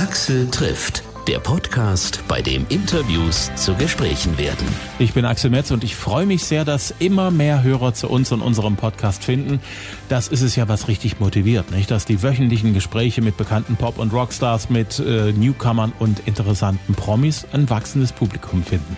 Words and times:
Axel 0.00 0.48
trifft 0.50 1.02
der 1.26 1.38
Podcast, 1.38 2.22
bei 2.28 2.40
dem 2.40 2.66
Interviews 2.68 3.50
zu 3.54 3.74
Gesprächen 3.74 4.38
werden. 4.38 4.66
Ich 4.98 5.12
bin 5.12 5.24
Axel 5.24 5.50
Metz 5.50 5.70
und 5.70 5.84
ich 5.84 5.94
freue 5.94 6.24
mich 6.24 6.44
sehr, 6.44 6.64
dass 6.64 6.94
immer 6.98 7.30
mehr 7.30 7.62
Hörer 7.62 7.92
zu 7.92 8.08
uns 8.08 8.32
und 8.32 8.40
unserem 8.40 8.76
Podcast 8.76 9.22
finden. 9.22 9.60
Das 10.08 10.28
ist 10.28 10.40
es 10.40 10.56
ja, 10.56 10.68
was 10.68 10.88
richtig 10.88 11.20
motiviert, 11.20 11.70
nicht? 11.72 11.90
Dass 11.90 12.06
die 12.06 12.22
wöchentlichen 12.22 12.72
Gespräche 12.72 13.20
mit 13.20 13.36
bekannten 13.36 13.76
Pop- 13.76 13.98
und 13.98 14.12
Rockstars, 14.12 14.70
mit 14.70 14.98
äh, 14.98 15.32
Newcomern 15.32 15.92
und 15.98 16.20
interessanten 16.26 16.94
Promis 16.94 17.46
ein 17.52 17.68
wachsendes 17.68 18.12
Publikum 18.12 18.62
finden. 18.62 18.96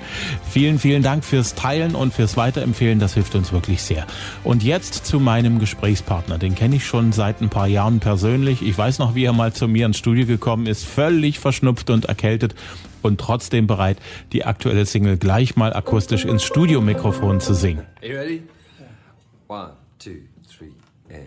Vielen, 0.49 0.79
vielen 0.79 1.03
Dank 1.03 1.25
fürs 1.25 1.55
Teilen 1.55 1.95
und 1.95 2.15
fürs 2.15 2.37
Weiterempfehlen. 2.37 2.99
Das 2.99 3.15
hilft 3.15 3.35
uns 3.35 3.53
wirklich 3.53 3.83
sehr. 3.83 4.07
Und 4.45 4.63
jetzt 4.63 5.07
zu 5.07 5.19
meinem 5.19 5.59
Gesprächspartner. 5.59 6.39
Den 6.39 6.55
kenne 6.55 6.77
ich 6.77 6.87
schon 6.87 7.13
seit 7.13 7.41
ein 7.41 7.49
paar 7.49 7.67
Jahren 7.67 7.99
persönlich. 7.99 8.63
Ich 8.63 8.79
weiß 8.79 8.99
noch, 9.01 9.15
wie 9.15 9.25
er 9.25 9.33
mal 9.33 9.53
zu 9.53 9.67
mir 9.67 9.87
ins 9.87 9.99
Studio 9.99 10.27
gekommen 10.27 10.67
ist, 10.67 10.85
völlig 10.85 11.39
verschnupft 11.41 11.91
und 11.91 12.12
erkältet 12.13 12.55
und 13.03 13.19
trotzdem 13.19 13.67
bereit, 13.67 13.99
die 14.33 14.45
aktuelle 14.45 14.87
Single 14.87 15.17
gleich 15.17 15.57
mal 15.57 15.73
akustisch 15.73 16.25
ins 16.25 16.45
Studiomikrofon 16.45 17.41
zu 17.41 17.55
singen. 17.55 17.87
Are 18.01 18.09
you 18.09 18.17
ready? 18.17 18.43
One, 19.49 19.73
two, 19.99 20.23
three, 20.47 20.73
and... 21.11 21.27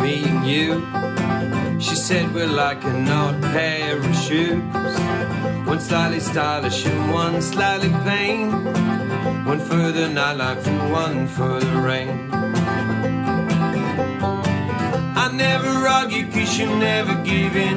Me 0.00 0.24
and 0.24 0.46
you, 0.46 0.82
she 1.78 1.94
said 1.94 2.32
we're 2.34 2.46
like 2.46 2.84
an 2.84 3.08
odd 3.08 3.40
pair 3.52 3.98
of 3.98 4.16
shoes. 4.16 4.60
One 5.66 5.80
slightly 5.80 6.20
stylish 6.20 6.84
and 6.86 7.12
one 7.12 7.40
slightly 7.40 7.90
plain. 8.02 8.81
One 9.46 9.60
for 9.60 9.92
the 9.92 10.06
nightlife 10.08 10.66
and 10.66 10.92
one 10.92 11.28
for 11.28 11.60
the 11.60 11.80
rain. 11.80 12.30
I 15.24 15.30
never 15.32 15.68
argue 15.68 16.30
cause 16.30 16.58
you 16.58 16.68
never 16.76 17.14
give 17.22 17.56
in. 17.56 17.76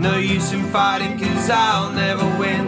No 0.00 0.16
use 0.18 0.52
in 0.52 0.64
fighting 0.70 1.18
cause 1.18 1.50
I'll 1.50 1.92
never 1.92 2.26
win. 2.38 2.64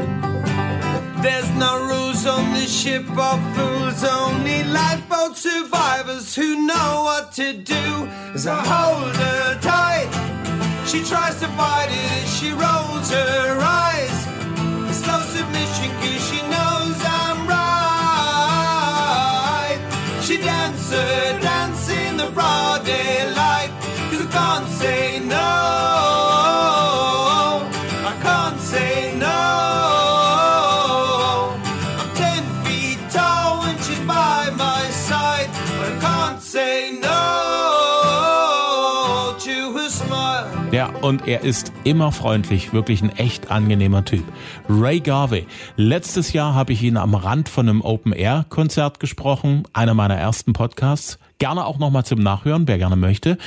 There's 1.22 1.50
no 1.52 1.72
rules 1.86 2.26
on 2.26 2.52
this 2.52 2.70
ship 2.70 3.08
of 3.16 3.38
fools, 3.56 4.04
only 4.04 4.62
lifeboat 4.64 5.36
survivors 5.36 6.34
who 6.34 6.66
know 6.66 7.02
what 7.04 7.32
to 7.32 7.52
do. 7.54 8.08
As 8.34 8.46
I 8.46 8.60
hold 8.72 9.16
her 9.16 9.58
tight, 9.60 10.10
she 10.86 11.02
tries 11.02 11.40
to 11.40 11.48
fight 11.56 11.88
it 11.90 12.22
as 12.22 12.38
she 12.38 12.50
rolls 12.50 13.10
her 13.10 13.58
eyes. 13.60 14.16
Slow 14.94 15.20
submission 15.20 15.90
cause 16.00 16.28
she 16.28 16.42
knows 16.48 16.73
She 20.34 20.40
dances, 20.40 21.42
dance 21.44 21.88
in 21.90 22.16
the 22.16 22.28
broad 22.32 22.84
daylight, 22.84 23.43
Ja, 40.84 40.90
und 41.00 41.26
er 41.26 41.40
ist 41.40 41.72
immer 41.84 42.12
freundlich, 42.12 42.74
wirklich 42.74 43.00
ein 43.00 43.08
echt 43.16 43.50
angenehmer 43.50 44.04
Typ. 44.04 44.22
Ray 44.68 45.00
Garvey. 45.00 45.46
Letztes 45.76 46.34
Jahr 46.34 46.54
habe 46.54 46.74
ich 46.74 46.82
ihn 46.82 46.98
am 46.98 47.14
Rand 47.14 47.48
von 47.48 47.66
einem 47.66 47.80
Open-Air-Konzert 47.80 49.00
gesprochen, 49.00 49.62
einer 49.72 49.94
meiner 49.94 50.16
ersten 50.16 50.52
Podcasts. 50.52 51.18
Gerne 51.38 51.64
auch 51.64 51.78
nochmal 51.78 52.04
zum 52.04 52.18
Nachhören, 52.18 52.68
wer 52.68 52.76
gerne 52.76 52.96
möchte. 52.96 53.38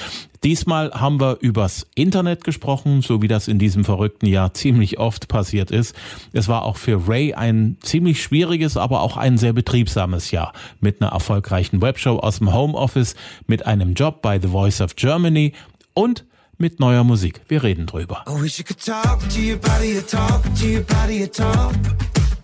Diesmal 0.43 0.89
haben 0.93 1.19
wir 1.19 1.37
übers 1.39 1.85
Internet 1.93 2.43
gesprochen, 2.43 3.03
so 3.03 3.21
wie 3.21 3.27
das 3.27 3.47
in 3.47 3.59
diesem 3.59 3.85
verrückten 3.85 4.25
Jahr 4.25 4.55
ziemlich 4.55 4.97
oft 4.97 5.27
passiert 5.27 5.69
ist. 5.69 5.95
Es 6.33 6.47
war 6.47 6.63
auch 6.63 6.77
für 6.77 7.07
Ray 7.07 7.35
ein 7.35 7.77
ziemlich 7.83 8.19
schwieriges, 8.19 8.77
aber 8.77 9.01
auch 9.01 9.15
ein 9.15 9.37
sehr 9.37 9.53
betriebsames 9.53 10.31
Jahr. 10.31 10.53
Mit 10.79 11.03
einer 11.03 11.11
erfolgreichen 11.11 11.83
Webshow 11.83 12.17
aus 12.17 12.39
dem 12.39 12.51
Homeoffice, 12.51 13.13
mit 13.45 13.67
einem 13.67 13.93
Job 13.93 14.23
bei 14.23 14.39
The 14.39 14.47
Voice 14.47 14.81
of 14.81 14.95
Germany 14.95 15.53
und 15.93 16.25
mit 16.57 16.79
neuer 16.79 17.03
Musik. 17.03 17.41
Wir 17.47 17.63
reden 17.63 17.85
drüber. 17.85 18.23
I 18.27 18.41
wish 18.41 18.59
I 18.59 18.63
could 18.63 18.83
talk 18.83 19.19
to 19.29 19.39
your 19.39 19.57
body, 19.57 19.93
you 19.93 20.01
talk 20.01 20.41
to 20.59 20.65
your 20.65 20.83
body, 20.83 21.19
you 21.19 21.27
talk. 21.27 21.73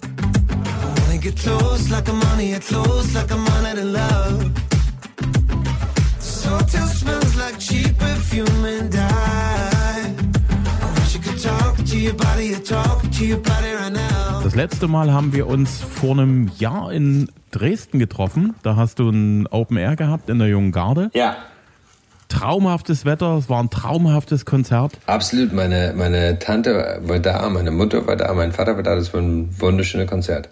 I 0.06 1.02
wanna 1.02 1.20
get 1.20 1.36
close 1.36 1.90
like 1.90 2.10
I'm 2.10 2.22
on 2.34 2.40
it, 2.40 2.62
close 2.62 3.14
like 3.14 3.32
I'm 3.32 3.46
on 3.48 3.66
it 3.66 3.80
in 3.80 3.94
love. 3.94 4.52
This 6.20 6.46
hotel 6.46 6.88
smells 6.88 7.36
like 7.36 7.58
cheap 7.60 7.98
perfume 7.98 8.66
and 8.66 8.94
I. 8.96 10.14
I 10.82 11.00
wish 11.00 11.16
I 11.16 11.20
could 11.20 11.42
talk 11.42 11.78
to 11.78 11.98
your 11.98 12.14
body, 12.14 12.50
you 12.50 12.60
talk 12.60 13.02
to 13.02 13.26
your 13.26 13.40
body 13.40 13.74
right 13.74 13.94
now. 13.94 14.42
Das 14.44 14.56
letzte 14.56 14.88
Mal 14.88 15.12
haben 15.12 15.34
wir 15.34 15.48
uns 15.48 15.80
vor 15.80 16.12
einem 16.12 16.52
Jahr 16.60 16.92
in 16.92 17.30
Dresden 17.52 17.98
getroffen. 18.00 18.56
Da 18.62 18.76
hast 18.76 19.00
du 19.00 19.10
ein 19.10 19.48
Open 19.48 19.78
Air 19.78 19.96
gehabt 19.96 20.30
in 20.30 20.40
der 20.40 20.50
Jungen 20.50 20.72
Garde. 20.72 21.10
Ja, 21.14 21.38
Traumhaftes 22.34 23.06
Wetter, 23.06 23.38
es 23.38 23.48
war 23.50 23.62
ein 23.62 23.70
traumhaftes 23.70 24.46
Konzert. 24.46 24.94
absolut. 25.06 25.54
Meine, 25.54 25.94
meine 25.96 26.40
Tante 26.40 27.00
war 27.04 27.20
da, 27.20 27.48
meine 27.50 27.72
Mutter 27.72 28.08
war 28.08 28.16
da, 28.16 28.34
mein 28.34 28.52
Vater 28.52 28.76
war 28.76 28.84
da. 28.84 28.96
Das 28.96 29.14
war 29.14 29.22
ein 29.22 29.50
wunderschönes 29.60 30.10
Konzert. 30.10 30.50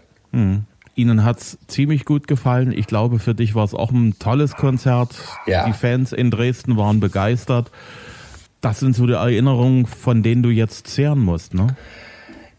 Ihnen 0.95 1.23
hat's 1.23 1.57
ziemlich 1.67 2.05
gut 2.05 2.27
gefallen. 2.27 2.71
Ich 2.71 2.85
glaube, 2.87 3.19
für 3.19 3.33
dich 3.33 3.55
war 3.55 3.63
es 3.63 3.73
auch 3.73 3.91
ein 3.91 4.17
tolles 4.19 4.55
Konzert. 4.55 5.15
Ja. 5.47 5.65
Die 5.65 5.73
Fans 5.73 6.13
in 6.13 6.29
Dresden 6.29 6.77
waren 6.77 6.99
begeistert. 6.99 7.71
Das 8.61 8.79
sind 8.79 8.95
so 8.95 9.07
die 9.07 9.13
Erinnerungen, 9.13 9.87
von 9.87 10.21
denen 10.21 10.43
du 10.43 10.49
jetzt 10.49 10.87
zehren 10.87 11.19
musst, 11.19 11.53
ne? 11.55 11.75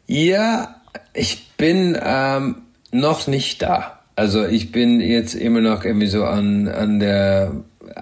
Ja, 0.06 0.76
ich 1.14 1.52
bin 1.56 1.96
ähm, 2.02 2.56
noch 2.90 3.28
nicht 3.28 3.62
da. 3.62 4.00
Also 4.16 4.44
ich 4.44 4.72
bin 4.72 5.00
jetzt 5.00 5.34
immer 5.34 5.60
noch 5.60 5.84
irgendwie 5.84 6.08
so 6.08 6.24
an, 6.24 6.68
an 6.68 7.00
der 7.00 7.52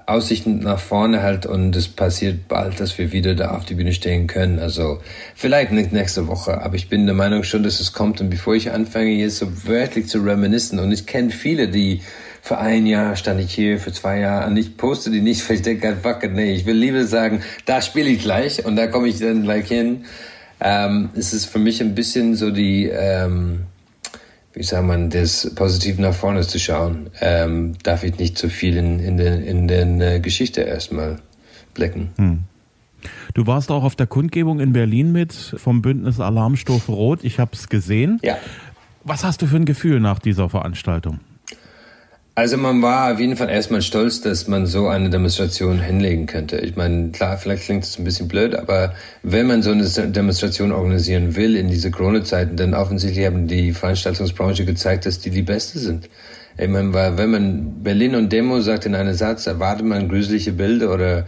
Aussicht 0.07 0.47
nach 0.47 0.79
vorne 0.79 1.23
halt 1.23 1.47
und 1.47 1.75
es 1.75 1.89
passiert 1.89 2.49
bald, 2.49 2.81
dass 2.81 2.99
wir 2.99 3.13
wieder 3.13 3.35
da 3.35 3.51
auf 3.53 3.65
die 3.65 3.75
Bühne 3.75 3.93
stehen 3.93 4.27
können. 4.27 4.59
Also 4.59 5.01
vielleicht 5.35 5.73
nicht 5.73 5.93
nächste 5.93 6.29
Woche, 6.29 6.61
aber 6.63 6.77
ich 6.77 6.89
bin 6.89 7.07
der 7.07 7.15
Meinung 7.15 7.43
schon, 7.43 7.63
dass 7.63 7.81
es 7.81 7.93
kommt. 7.93 8.21
Und 8.21 8.31
bevor 8.31 8.55
ich 8.55 8.71
anfange, 8.71 9.11
jetzt 9.11 9.39
so 9.39 9.67
wörtlich 9.67 10.09
zu 10.09 10.19
reminiszen, 10.19 10.79
und 10.79 10.93
ich 10.93 11.07
kenne 11.07 11.31
viele, 11.31 11.69
die 11.69 12.03
für 12.43 12.59
ein 12.59 12.87
Jahr 12.87 13.17
stand 13.17 13.41
ich 13.41 13.53
hier, 13.53 13.79
für 13.79 13.93
zwei 13.93 14.21
Jahre, 14.21 14.47
und 14.47 14.57
ich 14.57 14.77
poste 14.77 15.11
die 15.11 15.21
nicht, 15.21 15.47
weil 15.49 15.57
ich 15.57 15.63
denke, 15.63 15.97
fuck 16.03 16.23
it, 16.23 16.33
nee, 16.33 16.55
ich 16.55 16.67
will 16.67 16.77
lieber 16.77 17.05
sagen, 17.05 17.43
da 17.67 17.83
spiele 17.83 18.09
ich 18.09 18.23
gleich 18.23 18.65
und 18.65 18.77
da 18.77 18.87
komme 18.87 19.09
ich 19.09 19.19
dann 19.19 19.43
gleich 19.43 19.69
hin. 19.69 20.05
Ähm, 20.61 21.11
es 21.15 21.33
ist 21.33 21.47
für 21.47 21.59
mich 21.59 21.81
ein 21.81 21.95
bisschen 21.95 22.35
so 22.35 22.51
die, 22.51 22.87
ähm, 22.87 23.67
wie 24.53 24.63
sagt 24.63 24.87
man, 24.87 25.11
das 25.11 25.53
positiv 25.55 25.99
nach 25.99 26.15
vorne 26.15 26.47
zu 26.47 26.59
schauen. 26.59 27.11
Ähm, 27.21 27.75
darf 27.83 28.03
ich 28.03 28.19
nicht 28.19 28.37
zu 28.37 28.49
viel 28.49 28.77
in, 28.77 28.99
in 28.99 29.17
den, 29.17 29.43
in 29.43 29.69
den 29.69 30.01
äh, 30.01 30.21
Geschichte 30.21 30.63
erstmal 30.63 31.19
blicken. 31.75 32.11
Du 33.35 33.47
warst 33.47 33.71
auch 33.71 33.85
auf 33.85 33.95
der 33.95 34.07
Kundgebung 34.07 34.61
in 34.61 34.73
Berlin 34.73 35.13
mit 35.13 35.33
vom 35.33 35.83
Bündnis 35.83 36.21
Alarmstufe 36.21 36.93
Rot. 36.93 37.21
Ich 37.23 37.39
habe 37.39 37.53
es 37.55 37.69
gesehen. 37.69 38.19
Ja. 38.23 38.37
Was 39.05 39.25
hast 39.25 39.41
du 39.41 39.47
für 39.47 39.57
ein 39.57 39.65
Gefühl 39.65 40.01
nach 40.01 40.19
dieser 40.19 40.49
Veranstaltung? 40.49 41.21
Also 42.41 42.57
man 42.57 42.81
war 42.81 43.13
auf 43.13 43.21
jeden 43.21 43.37
Fall 43.37 43.51
erstmal 43.51 43.83
stolz, 43.83 44.23
dass 44.23 44.49
man 44.49 44.65
so 44.65 44.89
eine 44.89 45.11
Demonstration 45.11 45.79
hinlegen 45.79 46.25
könnte. 46.25 46.57
Ich 46.57 46.75
meine, 46.75 47.11
klar, 47.11 47.37
vielleicht 47.37 47.65
klingt 47.65 47.85
es 47.85 47.99
ein 47.99 48.05
bisschen 48.05 48.29
blöd, 48.29 48.55
aber 48.55 48.95
wenn 49.23 49.47
man 49.47 49.61
so 49.61 49.73
eine 49.73 49.85
Demonstration 49.85 50.73
organisieren 50.73 51.37
will 51.37 51.55
in 51.55 51.69
diese 51.69 51.91
Corona-Zeiten, 51.91 52.57
dann 52.57 52.73
offensichtlich 52.73 53.27
haben 53.27 53.47
die 53.47 53.75
Veranstaltungsbranche 53.75 54.65
gezeigt, 54.65 55.05
dass 55.05 55.19
die 55.19 55.29
die 55.29 55.43
Beste 55.43 55.79
sind. 55.79 56.09
Ich 56.57 56.67
meine, 56.67 56.95
weil 56.95 57.19
wenn 57.19 57.31
man 57.31 57.83
Berlin 57.83 58.15
und 58.15 58.33
Demo 58.33 58.63
sagt 58.63 58.87
in 58.87 58.95
einem 58.95 59.13
Satz, 59.13 59.47
erwartet 59.47 59.85
man 59.85 60.09
gruselig 60.09 60.51
Bilder 60.57 60.95
oder 60.95 61.27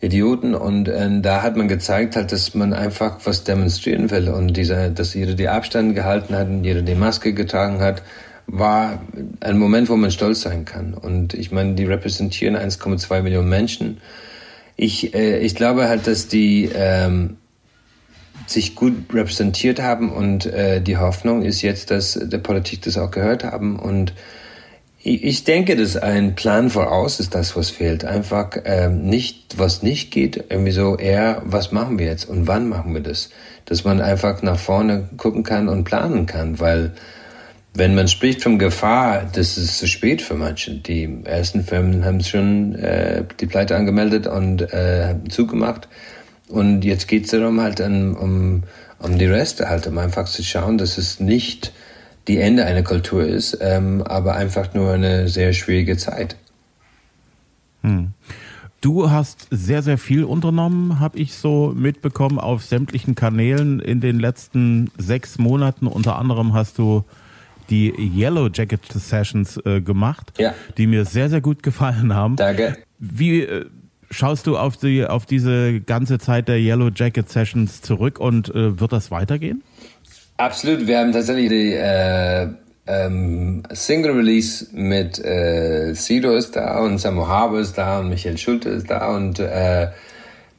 Idioten 0.00 0.54
und 0.54 0.86
äh, 0.86 1.08
da 1.22 1.42
hat 1.42 1.56
man 1.56 1.66
gezeigt 1.66 2.14
halt, 2.14 2.30
dass 2.30 2.54
man 2.54 2.72
einfach 2.72 3.18
was 3.24 3.42
demonstrieren 3.42 4.12
will 4.12 4.28
und 4.28 4.56
dieser, 4.56 4.90
dass 4.90 5.14
jeder 5.14 5.34
die 5.34 5.48
Abstand 5.48 5.96
gehalten 5.96 6.36
hat 6.36 6.46
und 6.46 6.62
jeder 6.62 6.82
die 6.82 6.94
Maske 6.94 7.32
getragen 7.32 7.80
hat, 7.80 8.02
war 8.46 9.02
ein 9.40 9.58
Moment, 9.58 9.88
wo 9.88 9.96
man 9.96 10.10
stolz 10.10 10.42
sein 10.42 10.64
kann. 10.64 10.94
Und 10.94 11.34
ich 11.34 11.50
meine, 11.50 11.74
die 11.74 11.84
repräsentieren 11.84 12.56
1,2 12.56 13.22
Millionen 13.22 13.48
Menschen. 13.48 13.98
Ich, 14.76 15.14
äh, 15.14 15.38
ich 15.38 15.54
glaube 15.54 15.88
halt, 15.88 16.06
dass 16.06 16.28
die 16.28 16.70
ähm, 16.72 17.36
sich 18.46 18.74
gut 18.74 18.94
repräsentiert 19.12 19.80
haben 19.80 20.12
und 20.12 20.46
äh, 20.46 20.80
die 20.80 20.98
Hoffnung 20.98 21.42
ist 21.42 21.62
jetzt, 21.62 21.90
dass 21.90 22.14
der 22.14 22.38
Politik 22.38 22.82
das 22.82 22.96
auch 22.98 23.10
gehört 23.10 23.44
haben 23.44 23.78
und 23.78 24.12
ich 25.02 25.24
ich 25.24 25.44
denke, 25.44 25.76
dass 25.76 25.96
ein 25.96 26.34
Plan 26.34 26.68
voraus 26.68 27.20
ist 27.20 27.34
das, 27.34 27.56
was 27.56 27.70
fehlt. 27.70 28.04
Einfach 28.04 28.56
ähm, 28.64 29.04
nicht, 29.04 29.56
was 29.56 29.82
nicht 29.82 30.10
geht, 30.10 30.44
irgendwie 30.48 30.72
so 30.72 30.96
eher, 30.96 31.42
was 31.44 31.70
machen 31.70 31.98
wir 31.98 32.06
jetzt 32.06 32.28
und 32.28 32.46
wann 32.48 32.68
machen 32.68 32.92
wir 32.92 33.02
das? 33.02 33.30
Dass 33.66 33.84
man 33.84 34.00
einfach 34.00 34.42
nach 34.42 34.58
vorne 34.58 35.08
gucken 35.16 35.44
kann 35.44 35.68
und 35.68 35.84
planen 35.84 36.26
kann, 36.26 36.58
weil 36.58 36.92
wenn 37.76 37.94
man 37.94 38.08
spricht 38.08 38.42
von 38.42 38.58
Gefahr, 38.58 39.24
das 39.32 39.58
ist 39.58 39.78
zu 39.78 39.86
spät 39.86 40.22
für 40.22 40.34
manche. 40.34 40.74
Die 40.74 41.22
ersten 41.24 41.62
Firmen 41.62 42.04
haben 42.04 42.22
schon 42.22 42.74
äh, 42.74 43.24
die 43.38 43.46
Pleite 43.46 43.76
angemeldet 43.76 44.26
und 44.26 44.62
äh, 44.72 45.08
haben 45.08 45.28
zugemacht. 45.28 45.88
Und 46.48 46.84
jetzt 46.84 47.08
geht 47.08 47.24
es 47.24 47.32
darum, 47.32 47.60
halt 47.60 47.80
an, 47.80 48.14
um, 48.14 48.62
um 48.98 49.18
die 49.18 49.26
Reste 49.26 49.68
halt, 49.68 49.86
um 49.86 49.98
einfach 49.98 50.26
zu 50.26 50.42
schauen, 50.42 50.78
dass 50.78 50.96
es 50.96 51.20
nicht 51.20 51.72
die 52.28 52.38
Ende 52.38 52.64
einer 52.64 52.82
Kultur 52.82 53.24
ist, 53.24 53.58
ähm, 53.60 54.02
aber 54.02 54.34
einfach 54.36 54.72
nur 54.74 54.92
eine 54.92 55.28
sehr 55.28 55.52
schwierige 55.52 55.96
Zeit. 55.96 56.36
Hm. 57.82 58.12
Du 58.80 59.10
hast 59.10 59.48
sehr, 59.50 59.82
sehr 59.82 59.98
viel 59.98 60.24
unternommen, 60.24 61.00
habe 61.00 61.18
ich 61.18 61.34
so 61.34 61.72
mitbekommen, 61.74 62.38
auf 62.38 62.64
sämtlichen 62.64 63.14
Kanälen 63.14 63.80
in 63.80 64.00
den 64.00 64.18
letzten 64.18 64.90
sechs 64.96 65.38
Monaten. 65.38 65.86
Unter 65.86 66.16
anderem 66.18 66.52
hast 66.52 66.78
du 66.78 67.04
die 67.70 67.92
Yellow 67.96 68.48
Jacket 68.52 68.80
Sessions 68.92 69.58
äh, 69.64 69.80
gemacht, 69.80 70.32
ja. 70.38 70.54
die 70.76 70.86
mir 70.86 71.04
sehr, 71.04 71.28
sehr 71.28 71.40
gut 71.40 71.62
gefallen 71.62 72.14
haben. 72.14 72.36
Danke. 72.36 72.76
Wie 72.98 73.42
äh, 73.42 73.66
schaust 74.10 74.46
du 74.46 74.56
auf, 74.56 74.76
die, 74.76 75.04
auf 75.04 75.26
diese 75.26 75.80
ganze 75.80 76.18
Zeit 76.18 76.48
der 76.48 76.58
Yellow 76.58 76.90
Jacket 76.94 77.28
Sessions 77.28 77.82
zurück 77.82 78.18
und 78.18 78.48
äh, 78.50 78.78
wird 78.80 78.92
das 78.92 79.10
weitergehen? 79.10 79.62
Absolut. 80.36 80.86
Wir 80.86 80.98
haben 80.98 81.12
tatsächlich 81.12 81.48
die 81.48 81.72
äh, 81.72 82.48
ähm, 82.86 83.62
Single 83.72 84.12
Release 84.12 84.66
mit 84.72 85.18
äh, 85.24 85.92
Sido 85.94 86.34
ist 86.34 86.56
da 86.56 86.80
und 86.80 86.98
Samu 86.98 87.26
Haber 87.26 87.60
ist 87.60 87.76
da 87.76 88.00
und 88.00 88.10
Michael 88.10 88.38
Schulte 88.38 88.68
ist 88.70 88.90
da 88.90 89.14
und 89.14 89.38
äh, 89.38 89.88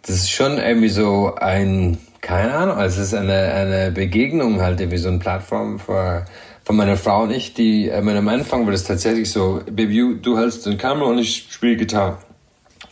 das 0.01 0.15
ist 0.15 0.31
schon 0.31 0.57
irgendwie 0.57 0.89
so 0.89 1.35
ein, 1.35 1.97
keine 2.21 2.53
Ahnung, 2.53 2.79
es 2.79 2.97
ist 2.97 3.13
eine, 3.13 3.33
eine 3.33 3.91
Begegnung 3.91 4.61
halt, 4.61 4.79
irgendwie 4.79 4.97
so 4.97 5.09
eine 5.09 5.19
Plattform 5.19 5.79
für 5.79 6.25
von 6.67 6.75
meiner 6.75 6.97
Frau 6.97 7.23
und 7.23 7.31
ich, 7.31 7.53
die, 7.53 7.87
äh, 7.87 7.95
am 7.95 8.27
Anfang 8.27 8.65
war 8.65 8.73
das 8.73 8.83
tatsächlich 8.83 9.31
so, 9.31 9.61
Baby, 9.71 10.19
du 10.21 10.37
hältst 10.37 10.65
den 10.65 10.77
Kamera 10.77 11.11
und 11.11 11.17
ich 11.17 11.47
spiele 11.49 11.77
Gitarre 11.77 12.17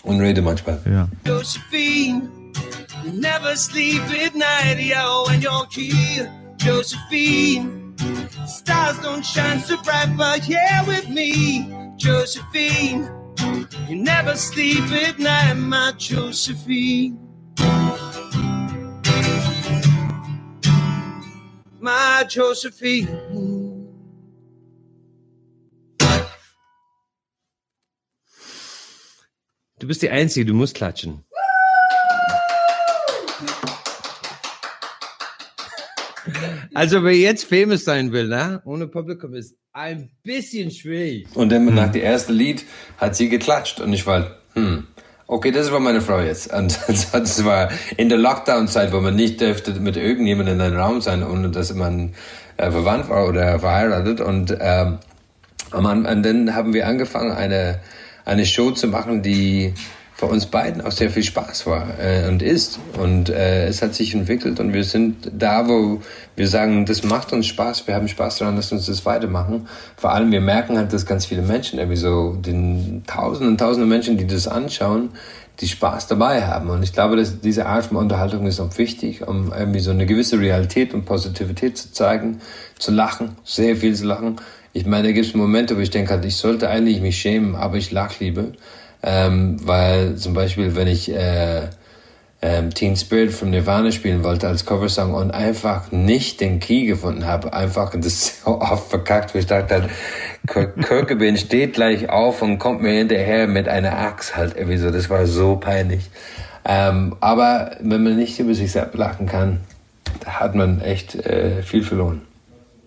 und 0.04 0.22
rede 0.22 0.42
manchmal. 0.42 0.80
Ja. 0.90 1.10
Josephine, 1.28 2.22
never 3.04 3.54
sleep 3.58 4.02
at 4.26 4.34
night, 4.34 4.80
yo, 4.80 5.26
when 5.28 5.42
you're 5.42 5.68
here, 5.70 6.32
Josephine. 6.58 7.94
Stars 8.48 8.98
don't 9.02 9.26
shine 9.26 9.60
so 9.60 9.76
bright, 9.84 10.16
but 10.16 10.42
here 10.42 10.82
with 10.88 11.10
me, 11.10 11.70
Josephine. 11.98 13.10
You 13.90 13.98
never 13.98 14.38
sleep 14.38 14.90
at 15.06 15.20
night, 15.20 15.56
my 15.58 15.92
Josephine. 15.98 17.20
My 21.82 22.24
Josephine. 22.30 23.55
Du 29.86 29.88
bist 29.88 30.02
die 30.02 30.10
Einzige, 30.10 30.48
du 30.48 30.56
musst 30.56 30.74
klatschen. 30.74 31.24
Also 36.74 37.04
wer 37.04 37.14
jetzt 37.14 37.46
famous 37.46 37.84
sein 37.84 38.12
will, 38.12 38.28
ne? 38.28 38.64
ohne 38.66 38.88
Publikum 38.88 39.36
ist 39.36 39.54
ein 39.74 40.10
bisschen 40.24 40.72
schwierig. 40.72 41.28
Und 41.36 41.52
dann 41.52 41.66
nach 41.76 41.92
dem 41.92 42.02
ersten 42.02 42.34
Lied 42.34 42.66
hat 42.98 43.16
sie 43.16 43.30
geklatscht 43.30 43.80
und 43.80 43.94
ich 43.94 44.08
war, 44.08 44.40
hm, 44.56 44.88
okay, 45.28 45.52
das 45.52 45.72
war 45.72 45.80
meine 45.80 46.02
Frau 46.02 46.20
jetzt. 46.20 46.52
Und 46.52 46.80
das 47.14 47.46
war 47.46 47.70
in 47.96 48.10
der 48.10 48.18
Lockdown-Zeit, 48.18 48.92
wo 48.92 49.02
man 49.02 49.16
nicht 49.16 49.40
dürfte 49.40 49.72
mit 49.80 49.98
irgendjemandem 49.98 50.56
in 50.56 50.62
einem 50.62 50.78
Raum 50.78 51.02
sein, 51.02 51.22
ohne 51.22 51.52
dass 51.52 51.72
man 51.76 52.16
äh, 52.58 52.72
verwandt 52.72 53.08
war 53.08 53.30
oder 53.30 53.60
verheiratet. 53.60 54.20
Und, 54.20 54.58
ähm, 54.60 54.98
und, 55.74 55.86
und 56.08 56.24
dann 56.24 56.56
haben 56.56 56.74
wir 56.74 56.88
angefangen, 56.88 57.34
eine 57.34 57.82
eine 58.26 58.46
Show 58.46 58.72
zu 58.72 58.88
machen, 58.88 59.22
die 59.22 59.74
für 60.16 60.28
uns 60.28 60.46
beiden 60.46 60.82
auch 60.82 60.94
sehr 60.94 61.10
viel 61.10 61.24
Spaß 61.24 61.68
war 61.68 62.00
äh, 62.00 62.30
und 62.30 62.42
ist. 62.42 62.80
Und 62.98 63.30
äh, 63.30 63.68
es 63.68 63.82
hat 63.82 63.94
sich 63.94 64.14
entwickelt 64.14 64.62
und 64.62 64.74
wir 64.74 64.86
sind 64.86 65.30
da, 65.38 65.68
wo 65.68 66.02
wir 66.38 66.48
sagen, 66.48 66.86
das 66.86 67.04
macht 67.04 67.34
uns 67.34 67.48
Spaß, 67.48 67.86
wir 67.88 67.96
haben 67.96 68.08
Spaß 68.08 68.38
daran, 68.38 68.56
dass 68.56 68.72
uns 68.72 68.86
das 68.86 69.06
weitermachen. 69.06 69.68
Vor 69.98 70.14
allem, 70.14 70.32
wir 70.32 70.40
merken 70.40 70.78
halt, 70.78 70.94
dass 70.94 71.06
ganz 71.06 71.26
viele 71.26 71.42
Menschen, 71.42 71.80
irgendwie 71.80 71.98
so 71.98 72.34
den 72.34 73.04
Tausenden 73.06 73.50
und 73.50 73.58
Tausenden 73.58 73.90
Menschen, 73.90 74.18
die 74.18 74.26
das 74.26 74.48
anschauen, 74.48 75.10
die 75.60 75.68
Spaß 75.68 76.08
dabei 76.08 76.46
haben. 76.46 76.70
Und 76.70 76.82
ich 76.84 76.94
glaube, 76.94 77.18
dass 77.18 77.42
diese 77.42 77.66
Art 77.66 77.88
von 77.88 77.98
Unterhaltung 77.98 78.46
ist 78.48 78.62
auch 78.62 78.78
wichtig, 78.78 79.28
um 79.28 79.52
irgendwie 79.52 79.80
so 79.80 79.92
eine 79.92 80.06
gewisse 80.06 80.40
Realität 80.40 80.94
und 80.94 81.06
Positivität 81.06 81.78
zu 81.78 81.92
zeigen, 81.92 82.40
zu 82.80 82.92
lachen, 82.92 83.36
sehr 83.44 83.76
viel 83.76 83.96
zu 83.96 84.06
lachen 84.06 84.38
ich 84.76 84.86
meine, 84.86 85.08
da 85.08 85.14
gibt 85.14 85.26
es 85.26 85.34
Momente, 85.34 85.78
wo 85.78 85.80
ich 85.80 85.90
denke, 85.90 86.12
halt, 86.12 86.26
ich 86.26 86.36
sollte 86.36 86.70
eigentlich 86.70 87.00
mich 87.00 87.18
schämen, 87.18 87.56
aber 87.56 87.78
ich 87.78 87.92
lach 87.92 88.20
lieber. 88.20 88.48
Ähm, 89.02 89.56
weil 89.66 90.18
zum 90.18 90.34
Beispiel, 90.34 90.76
wenn 90.76 90.88
ich 90.88 91.10
äh, 91.10 91.62
ähm, 92.42 92.74
Teen 92.74 92.98
Spirit 92.98 93.32
von 93.32 93.52
Nirvana 93.52 93.92
spielen 93.92 94.26
wollte 94.26 94.50
als 94.50 94.66
Coversong 94.66 95.14
und 95.14 95.32
einfach 95.32 95.94
nicht 95.94 96.42
den 96.42 96.60
Key 96.60 96.88
gefunden 96.88 97.26
habe, 97.26 97.54
einfach 97.54 97.94
das 97.96 98.42
so 98.44 98.60
oft 98.60 98.90
verkackt, 98.90 99.34
wo 99.34 99.40
ich 99.40 99.46
dachte, 99.46 99.88
halt, 100.46 100.70
Kirkebin 100.84 101.38
steht 101.38 101.76
gleich 101.76 102.10
auf 102.10 102.42
und 102.42 102.60
kommt 102.60 102.82
mir 102.82 102.92
hinterher 102.98 103.48
mit 103.48 103.70
einer 103.70 103.98
Axt 103.98 104.36
halt 104.36 104.58
irgendwie 104.58 104.78
so. 104.78 104.92
Das 104.92 105.10
war 105.10 105.26
so 105.26 105.56
peinlich. 105.56 106.10
Ähm, 106.66 107.16
aber 107.22 107.78
wenn 107.80 108.04
man 108.04 108.18
nicht 108.18 108.38
über 108.40 108.54
sich 108.54 108.74
selbst 108.74 108.98
lachen 108.98 109.26
kann, 109.26 109.62
hat 110.26 110.54
man 110.54 110.82
echt 110.82 111.16
äh, 111.16 111.62
viel 111.64 111.84
verloren. 111.84 112.24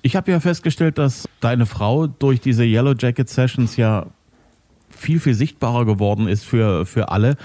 Ich 0.03 0.17
habe 0.17 0.31
ja 0.31 0.41
festgestellt, 0.41 0.99
dass 0.99 1.29
deine 1.41 1.67
Frau 1.67 2.07
durch 2.07 2.41
diese 2.41 2.65
Yellow 2.65 2.95
Jacket 2.99 3.29
Sessions 3.29 3.77
ja 3.77 4.07
viel, 4.91 5.21
viel 5.21 5.35
sichtbarer 5.35 5.85
geworden 5.85 6.29
ist 6.29 6.45
für, 6.45 6.87
für 6.87 7.11
alle. 7.11 7.37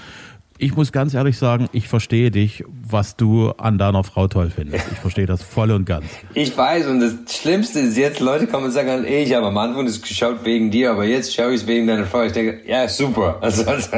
Ich 0.56 0.76
muss 0.76 0.92
ganz 0.92 1.14
ehrlich 1.14 1.36
sagen, 1.36 1.68
ich 1.72 1.88
verstehe 1.88 2.30
dich, 2.30 2.62
was 2.68 3.16
du 3.16 3.50
an 3.50 3.76
deiner 3.76 4.04
Frau 4.04 4.28
toll 4.28 4.50
findest. 4.54 4.86
Ich 4.92 4.98
verstehe 4.98 5.26
das 5.26 5.42
voll 5.42 5.72
und 5.72 5.84
ganz. 5.84 6.06
Ich 6.32 6.56
weiß, 6.56 6.86
und 6.86 7.00
das 7.00 7.14
Schlimmste 7.36 7.80
ist 7.80 7.96
jetzt, 7.96 8.20
Leute 8.20 8.46
kommen 8.46 8.66
und 8.66 8.70
sagen, 8.70 9.04
ey, 9.04 9.24
ich 9.24 9.34
habe 9.34 9.46
am 9.46 9.58
Anfang 9.58 9.84
das 9.84 10.00
geschaut 10.00 10.44
wegen 10.44 10.70
dir, 10.70 10.92
aber 10.92 11.04
jetzt 11.04 11.34
schaue 11.34 11.54
ich 11.54 11.62
es 11.62 11.66
wegen 11.66 11.88
deiner 11.88 12.06
Frau. 12.06 12.22
Ich 12.22 12.32
denke, 12.32 12.60
ja, 12.68 12.86
super. 12.88 13.38
Also, 13.44 13.64
also 13.64 13.90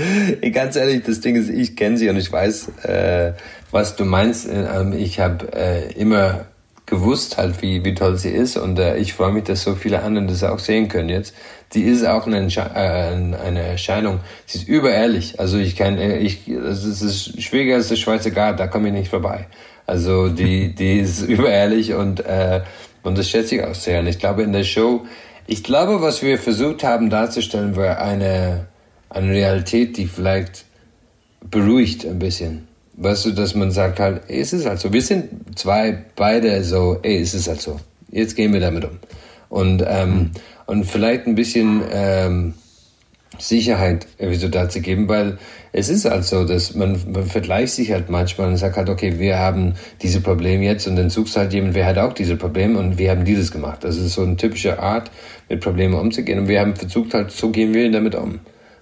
ganz 0.52 0.76
ehrlich, 0.76 1.04
das 1.04 1.20
Ding 1.20 1.36
ist, 1.36 1.50
ich 1.50 1.76
kenne 1.76 1.98
sie 1.98 2.08
und 2.08 2.16
ich 2.16 2.32
weiß, 2.32 2.68
äh, 2.84 3.34
was 3.70 3.94
du 3.94 4.06
meinst. 4.06 4.48
Ähm, 4.50 4.94
ich 4.94 5.20
habe 5.20 5.52
äh, 5.52 5.92
immer 5.92 6.46
gewusst 6.88 7.36
halt, 7.38 7.62
wie, 7.62 7.84
wie 7.84 7.94
toll 7.94 8.16
sie 8.16 8.30
ist 8.30 8.56
und 8.56 8.78
äh, 8.78 8.96
ich 8.96 9.14
freue 9.14 9.32
mich, 9.32 9.44
dass 9.44 9.62
so 9.62 9.74
viele 9.74 10.02
anderen 10.02 10.28
das 10.28 10.42
auch 10.42 10.58
sehen 10.58 10.88
können 10.88 11.08
jetzt. 11.08 11.34
Sie 11.70 11.82
ist 11.82 12.06
auch 12.06 12.26
eine, 12.26 12.46
äh, 12.46 12.78
eine 12.78 13.60
Erscheinung. 13.60 14.20
Sie 14.46 14.58
ist 14.58 14.68
überehrlich. 14.68 15.38
Also 15.38 15.58
ich 15.58 15.76
kann, 15.76 15.98
äh, 15.98 16.18
ich, 16.18 16.48
es 16.48 16.84
ist 16.84 17.42
schwieriger 17.42 17.76
als 17.76 17.88
der 17.88 17.96
Schweizer 17.96 18.30
Garten, 18.30 18.58
da 18.58 18.66
komme 18.66 18.88
ich 18.88 18.94
nicht 18.94 19.10
vorbei. 19.10 19.46
Also 19.86 20.28
die, 20.28 20.74
die 20.74 20.98
ist 20.98 21.22
überehrlich 21.28 21.94
und, 21.94 22.20
äh, 22.20 22.62
und 23.02 23.18
das 23.18 23.28
schätze 23.28 23.56
ich 23.56 23.64
auch 23.64 23.74
sehr. 23.74 24.00
Und 24.00 24.06
ich 24.06 24.18
glaube 24.18 24.42
in 24.42 24.52
der 24.52 24.64
Show, 24.64 25.04
ich 25.46 25.64
glaube, 25.64 26.00
was 26.02 26.22
wir 26.22 26.38
versucht 26.38 26.84
haben 26.84 27.10
darzustellen, 27.10 27.74
war 27.76 27.98
eine, 27.98 28.66
eine 29.10 29.30
Realität, 29.30 29.96
die 29.96 30.06
vielleicht 30.06 30.64
beruhigt 31.50 32.04
ein 32.04 32.18
bisschen 32.18 32.67
weißt 32.98 33.26
du, 33.26 33.30
dass 33.30 33.54
man 33.54 33.70
sagt 33.70 34.00
halt, 34.00 34.22
ey, 34.28 34.40
es 34.40 34.52
ist 34.52 34.66
halt 34.66 34.80
so. 34.80 34.92
Wir 34.92 35.02
sind 35.02 35.58
zwei, 35.58 36.04
beide 36.16 36.62
so, 36.64 36.98
ey, 37.02 37.20
es 37.20 37.34
ist 37.34 37.48
halt 37.48 37.60
so. 37.60 37.78
Jetzt 38.10 38.36
gehen 38.36 38.52
wir 38.52 38.60
damit 38.60 38.84
um. 38.84 38.98
Und, 39.48 39.84
ähm, 39.86 40.32
und 40.66 40.84
vielleicht 40.84 41.26
ein 41.26 41.34
bisschen 41.34 41.82
ähm, 41.90 42.54
Sicherheit 43.38 44.06
irgendwie 44.18 44.38
so 44.38 44.48
dazu 44.48 44.80
geben, 44.80 45.08
weil 45.08 45.38
es 45.72 45.88
ist 45.88 46.06
halt 46.06 46.24
so, 46.24 46.44
dass 46.44 46.74
man, 46.74 47.00
man 47.12 47.24
vergleicht 47.24 47.74
sich 47.74 47.92
halt 47.92 48.10
manchmal 48.10 48.48
und 48.48 48.56
sagt 48.56 48.76
halt, 48.76 48.88
okay, 48.88 49.18
wir 49.18 49.38
haben 49.38 49.74
diese 50.02 50.20
Probleme 50.20 50.64
jetzt 50.64 50.88
und 50.88 50.96
dann 50.96 51.08
suchst 51.08 51.36
halt 51.36 51.52
jemand, 51.52 51.74
wer 51.74 51.86
hat 51.86 51.98
auch 51.98 52.12
diese 52.12 52.36
Probleme 52.36 52.78
und 52.78 52.98
wir 52.98 53.10
haben 53.10 53.24
dieses 53.24 53.52
gemacht. 53.52 53.84
Das 53.84 53.96
ist 53.96 54.14
so 54.14 54.22
eine 54.22 54.36
typische 54.36 54.80
Art, 54.80 55.10
mit 55.48 55.60
Problemen 55.60 55.94
umzugehen 55.94 56.40
und 56.40 56.48
wir 56.48 56.60
haben 56.60 56.74
versucht 56.74 57.14
halt, 57.14 57.30
so 57.30 57.50
gehen 57.50 57.72
wir 57.72 57.90
damit 57.90 58.14
um. 58.14 58.40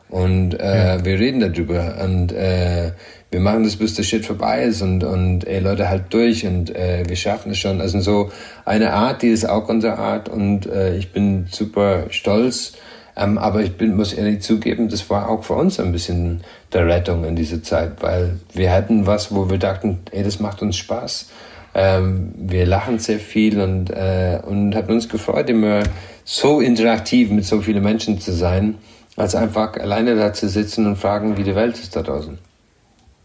Und 0.09 0.55
äh, 0.55 0.97
ja. 0.97 1.05
wir 1.05 1.19
reden 1.19 1.41
darüber 1.41 1.97
und 2.05 2.33
äh, 2.33 2.93
wir 3.31 3.41
machen 3.41 3.65
das, 3.65 3.77
bis 3.77 3.95
der 3.95 4.05
Shit 4.05 4.25
vorbei 4.25 4.63
ist 4.63 4.83
und, 4.83 5.03
und 5.03 5.47
ey, 5.47 5.59
Leute, 5.59 5.89
halt 5.89 6.05
durch 6.11 6.47
und 6.47 6.75
äh, 6.75 7.03
wir 7.07 7.17
schaffen 7.17 7.53
es 7.53 7.59
schon. 7.59 7.81
Also 7.81 8.01
so 8.01 8.31
eine 8.65 8.93
Art, 8.93 9.23
die 9.23 9.29
ist 9.29 9.49
auch 9.49 9.69
unsere 9.69 9.99
Art 9.99 10.29
und 10.29 10.67
äh, 10.67 10.97
ich 10.97 11.13
bin 11.13 11.47
super 11.51 12.05
stolz. 12.11 12.75
Ähm, 13.17 13.39
aber 13.39 13.63
ich 13.63 13.77
bin, 13.77 13.97
muss 13.97 14.13
ehrlich 14.13 14.43
zugeben, 14.43 14.89
das 14.89 15.09
war 15.09 15.29
auch 15.29 15.43
für 15.43 15.55
uns 15.55 15.81
ein 15.81 15.91
bisschen 15.91 16.43
der 16.73 16.87
Rettung 16.87 17.25
in 17.25 17.35
dieser 17.35 17.63
Zeit, 17.63 18.03
weil 18.03 18.39
wir 18.53 18.71
hatten 18.71 19.07
was, 19.07 19.35
wo 19.35 19.49
wir 19.49 19.59
dachten, 19.59 20.01
ey, 20.13 20.23
das 20.23 20.39
macht 20.39 20.61
uns 20.61 20.77
Spaß. 20.77 21.31
Ähm, 21.75 22.35
wir 22.37 22.67
lachen 22.67 22.99
sehr 22.99 23.19
viel 23.19 23.61
und, 23.61 23.91
äh, 23.91 24.39
und 24.47 24.75
hat 24.75 24.89
uns 24.91 25.09
gefreut, 25.09 25.49
immer 25.49 25.83
so 26.25 26.61
interaktiv 26.61 27.31
mit 27.31 27.47
so 27.47 27.61
vielen 27.61 27.83
Menschen 27.83 28.21
zu 28.21 28.33
sein, 28.33 28.77
als 29.17 29.35
einfach 29.35 29.75
alleine 29.75 30.15
da 30.15 30.33
zu 30.33 30.49
sitzen 30.49 30.87
und 30.87 30.97
fragen, 30.97 31.37
wie 31.37 31.45
die 31.45 31.55
Welt 31.55 31.79
ist 31.79 31.97
da 31.97 32.03
draußen. 32.03 32.39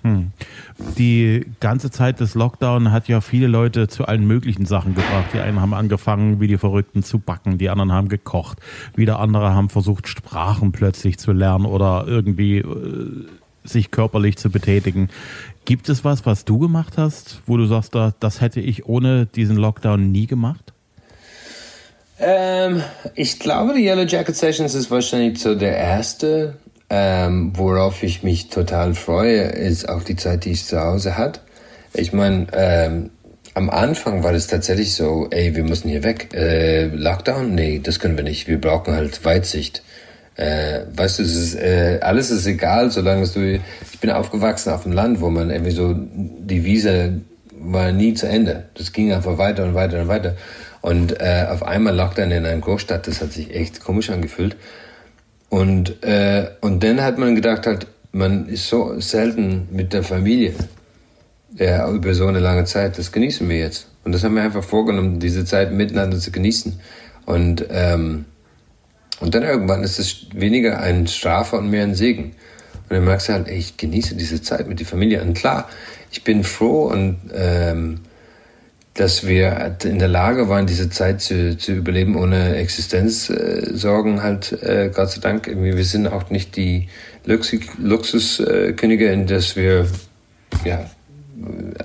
Hm. 0.04 0.32
Die 0.98 1.46
ganze 1.60 1.92
Zeit 1.92 2.20
des 2.20 2.34
Lockdown 2.34 2.92
hat 2.92 3.08
ja 3.08 3.22
viele 3.22 3.46
Leute 3.46 3.88
zu 3.88 4.06
allen 4.06 4.26
möglichen 4.26 4.66
Sachen 4.66 4.96
gebracht. 4.96 5.28
Die 5.34 5.40
einen 5.40 5.62
haben 5.62 5.76
angefangen, 5.76 6.40
wie 6.40 6.48
die 6.48 6.58
Verrückten 6.58 7.04
zu 7.04 7.20
backen, 7.20 7.60
die 7.60 7.70
anderen 7.70 7.92
haben 7.92 8.10
gekocht, 8.10 8.58
wieder 8.96 9.20
andere 9.20 9.54
haben 9.54 9.70
versucht, 9.70 10.08
Sprachen 10.08 10.72
plötzlich 10.72 11.20
zu 11.20 11.34
lernen 11.34 11.66
oder 11.66 12.06
irgendwie 12.08 12.60
äh, 12.60 13.28
sich 13.64 13.92
körperlich 13.92 14.38
zu 14.38 14.50
betätigen. 14.50 15.10
Gibt 15.66 15.88
es 15.88 16.04
was, 16.04 16.26
was 16.26 16.46
du 16.46 16.58
gemacht 16.58 16.98
hast, 16.98 17.42
wo 17.46 17.58
du 17.58 17.66
sagst, 17.66 17.94
das 18.20 18.42
hätte 18.42 18.60
ich 18.60 18.88
ohne 18.88 19.28
diesen 19.28 19.58
Lockdown 19.58 20.12
nie 20.12 20.26
gemacht? 20.26 20.71
Ähm, 22.22 22.84
ich 23.16 23.40
glaube, 23.40 23.74
die 23.74 23.84
Yellow 23.84 24.04
Jacket 24.04 24.36
Sessions 24.36 24.76
ist 24.76 24.92
wahrscheinlich 24.92 25.40
so 25.40 25.56
der 25.56 25.76
erste, 25.76 26.56
ähm, 26.90 27.52
worauf 27.56 28.04
ich 28.04 28.22
mich 28.22 28.50
total 28.50 28.94
freue, 28.94 29.42
ist 29.42 29.90
auch 29.90 30.04
die 30.04 30.16
Zeit, 30.16 30.46
die 30.46 30.52
ich 30.52 30.66
zu 30.66 30.80
Hause 30.80 31.18
hat. 31.18 31.42
Ich 31.94 32.14
meine, 32.14 32.48
ähm, 32.54 33.10
am 33.54 33.70
Anfang 33.70 34.24
war 34.24 34.34
das 34.34 34.48
tatsächlich 34.48 34.94
so, 34.94 35.28
ey, 35.32 35.56
wir 35.56 35.64
müssen 35.64 35.90
hier 35.90 36.04
weg. 36.04 36.30
Äh, 36.34 36.86
Lockdown? 36.86 37.54
Nee, 37.54 37.82
das 37.84 38.00
können 38.00 38.16
wir 38.16 38.24
nicht. 38.24 38.48
Wir 38.48 38.62
brauchen 38.62 38.94
halt 38.94 39.26
Weitsicht. 39.26 39.84
Äh, 40.36 40.82
weißt 40.96 41.20
du, 41.20 41.24
es 41.24 41.36
ist, 41.36 41.56
äh, 41.56 42.00
alles 42.02 42.32
ist 42.32 42.46
egal, 42.46 42.92
solange 42.92 43.28
du, 43.28 43.60
ich 43.92 44.00
bin 44.00 44.10
aufgewachsen 44.12 44.72
auf 44.72 44.84
dem 44.84 44.94
Land, 44.94 45.22
wo 45.22 45.30
man 45.30 45.50
irgendwie 45.50 45.72
so, 45.72 45.94
die 45.96 46.64
Wiese 46.64 47.22
war 47.52 47.92
nie 47.92 48.14
zu 48.14 48.28
Ende. 48.28 48.66
Das 48.76 48.94
ging 48.94 49.12
einfach 49.12 49.38
weiter 49.38 49.64
und 49.66 49.74
weiter 49.74 50.02
und 50.02 50.08
weiter. 50.08 50.36
Und 50.82 51.20
äh, 51.20 51.46
auf 51.50 51.64
einmal 51.64 51.96
Lockdown 51.96 52.32
in 52.32 52.46
einer 52.46 52.60
Großstadt, 52.60 53.08
das 53.08 53.22
hat 53.22 53.32
sich 53.32 53.54
echt 53.54 53.82
komisch 53.82 54.10
angefühlt. 54.10 54.56
Und, 55.50 56.04
äh, 56.04 56.50
und 56.62 56.84
dann 56.84 57.02
hat 57.02 57.18
man 57.18 57.36
gedacht, 57.36 57.68
halt, 57.68 57.88
man 58.12 58.48
ist 58.48 58.68
so 58.68 59.00
selten 59.00 59.68
mit 59.72 59.94
der 59.94 60.04
Familie 60.04 60.54
ja, 61.56 61.90
über 61.90 62.14
so 62.14 62.28
eine 62.28 62.40
lange 62.40 62.66
Zeit. 62.66 62.98
Das 62.98 63.12
genießen 63.12 63.48
wir 63.48 63.60
jetzt. 63.60 63.88
Und 64.04 64.14
das 64.14 64.24
haben 64.24 64.36
wir 64.36 64.44
einfach 64.44 64.64
vorgenommen, 64.64 65.20
diese 65.20 65.46
Zeit 65.46 65.72
miteinander 65.72 66.18
zu 66.18 66.32
genießen. 66.32 66.80
Und, 67.26 67.66
ähm, 67.70 68.26
und 69.20 69.36
dann 69.36 69.44
irgendwann 69.44 69.84
ist 69.84 70.00
es 70.00 70.28
weniger 70.34 70.80
ein 70.80 71.08
Strafe 71.08 71.58
und 71.58 71.70
mehr 71.70 71.84
ein 71.84 71.96
Segen. 71.96 72.36
Und 72.90 72.96
dann 72.96 73.06
merkst 73.06 73.30
du 73.30 73.34
halt, 73.34 73.48
ey, 73.48 73.58
ich 73.58 73.78
genieße 73.78 74.16
diese 74.16 74.42
Zeit 74.42 74.68
mit 74.68 74.80
der 74.80 74.88
Familie. 74.88 75.22
Und 75.22 75.36
klar, 75.36 75.70
ich 76.12 76.24
bin 76.24 76.44
froh 76.44 76.86
und 76.86 77.18
ähm, 77.34 78.00
dass 78.94 79.26
wir 79.26 79.78
in 79.84 80.00
der 80.00 80.08
Lage 80.10 80.50
waren, 80.50 80.68
diese 80.68 80.90
Zeit 80.90 81.22
zu, 81.22 81.58
zu 81.58 81.74
überleben 81.74 82.18
ohne 82.18 82.56
Existenzsorgen 82.56 84.18
äh, 84.18 84.22
halt, 84.22 84.52
äh, 84.64 84.92
Gott 84.94 85.12
sei 85.12 85.22
Dank. 85.22 85.48
Wir 85.48 85.84
sind 85.86 86.08
auch 86.08 86.30
nicht 86.30 86.58
die 86.58 86.90
Luxuskönige, 87.26 89.08
in 89.08 89.28
das 89.28 89.56
wir, 89.56 89.88
ja, 90.66 90.86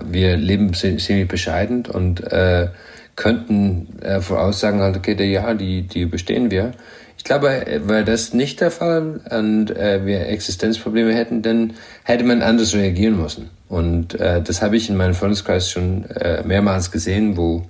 wir 0.04 0.36
leben 0.36 0.74
ziemlich 0.74 1.28
bescheiden 1.28 1.86
und 1.86 2.20
äh, 2.32 2.68
könnten 3.14 4.00
äh, 4.02 4.20
voraussagen 4.20 4.80
halt, 4.80 4.96
okay, 4.96 5.14
ja, 5.30 5.54
die, 5.54 5.82
die 5.82 6.06
bestehen 6.06 6.50
wir. 6.50 6.72
Ich 7.16 7.24
glaube, 7.24 7.64
wäre 7.86 8.04
das 8.04 8.34
nicht 8.34 8.60
der 8.60 8.70
Fall 8.70 9.20
und 9.30 9.70
äh, 9.70 10.04
wir 10.04 10.26
Existenzprobleme 10.28 11.14
hätten, 11.14 11.42
dann 11.42 11.74
hätte 12.04 12.24
man 12.24 12.42
anders 12.42 12.74
reagieren 12.74 13.16
müssen. 13.20 13.50
Und 13.68 14.14
äh, 14.20 14.40
das 14.42 14.62
habe 14.62 14.76
ich 14.76 14.88
in 14.88 14.96
meinem 14.96 15.14
Freundeskreis 15.14 15.70
schon 15.70 16.04
äh, 16.10 16.42
mehrmals 16.44 16.90
gesehen, 16.90 17.36
wo 17.36 17.66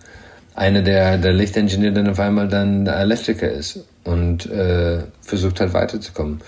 einer 0.54 0.82
der, 0.82 1.18
der 1.18 1.32
Lichtingenieure 1.32 1.94
dann 1.94 2.08
auf 2.08 2.20
einmal 2.20 2.48
dann 2.48 2.84
der 2.84 2.98
Elektriker 2.98 3.50
ist 3.50 3.84
und 4.04 4.46
äh, 4.46 5.00
versucht 5.22 5.60
halt 5.60 5.74
weiterzukommen. 5.74 6.40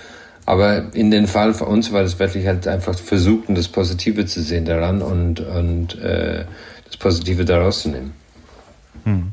Aber 0.47 0.95
in 0.95 1.11
dem 1.11 1.26
Fall 1.26 1.52
für 1.52 1.67
uns 1.67 1.93
war 1.93 2.02
das 2.02 2.19
wirklich 2.19 2.47
halt 2.47 2.67
einfach 2.67 2.99
versuchen, 2.99 3.55
das 3.55 3.69
Positive 3.69 4.25
zu 4.25 4.40
sehen 4.40 4.64
daran 4.64 5.02
und, 5.02 5.40
und 5.40 6.00
äh, 6.00 6.47
das 6.87 6.97
Positive 6.97 7.45
daraus 7.45 7.83
zu 7.83 7.90
nehmen. 7.90 8.14
Hm. 9.05 9.33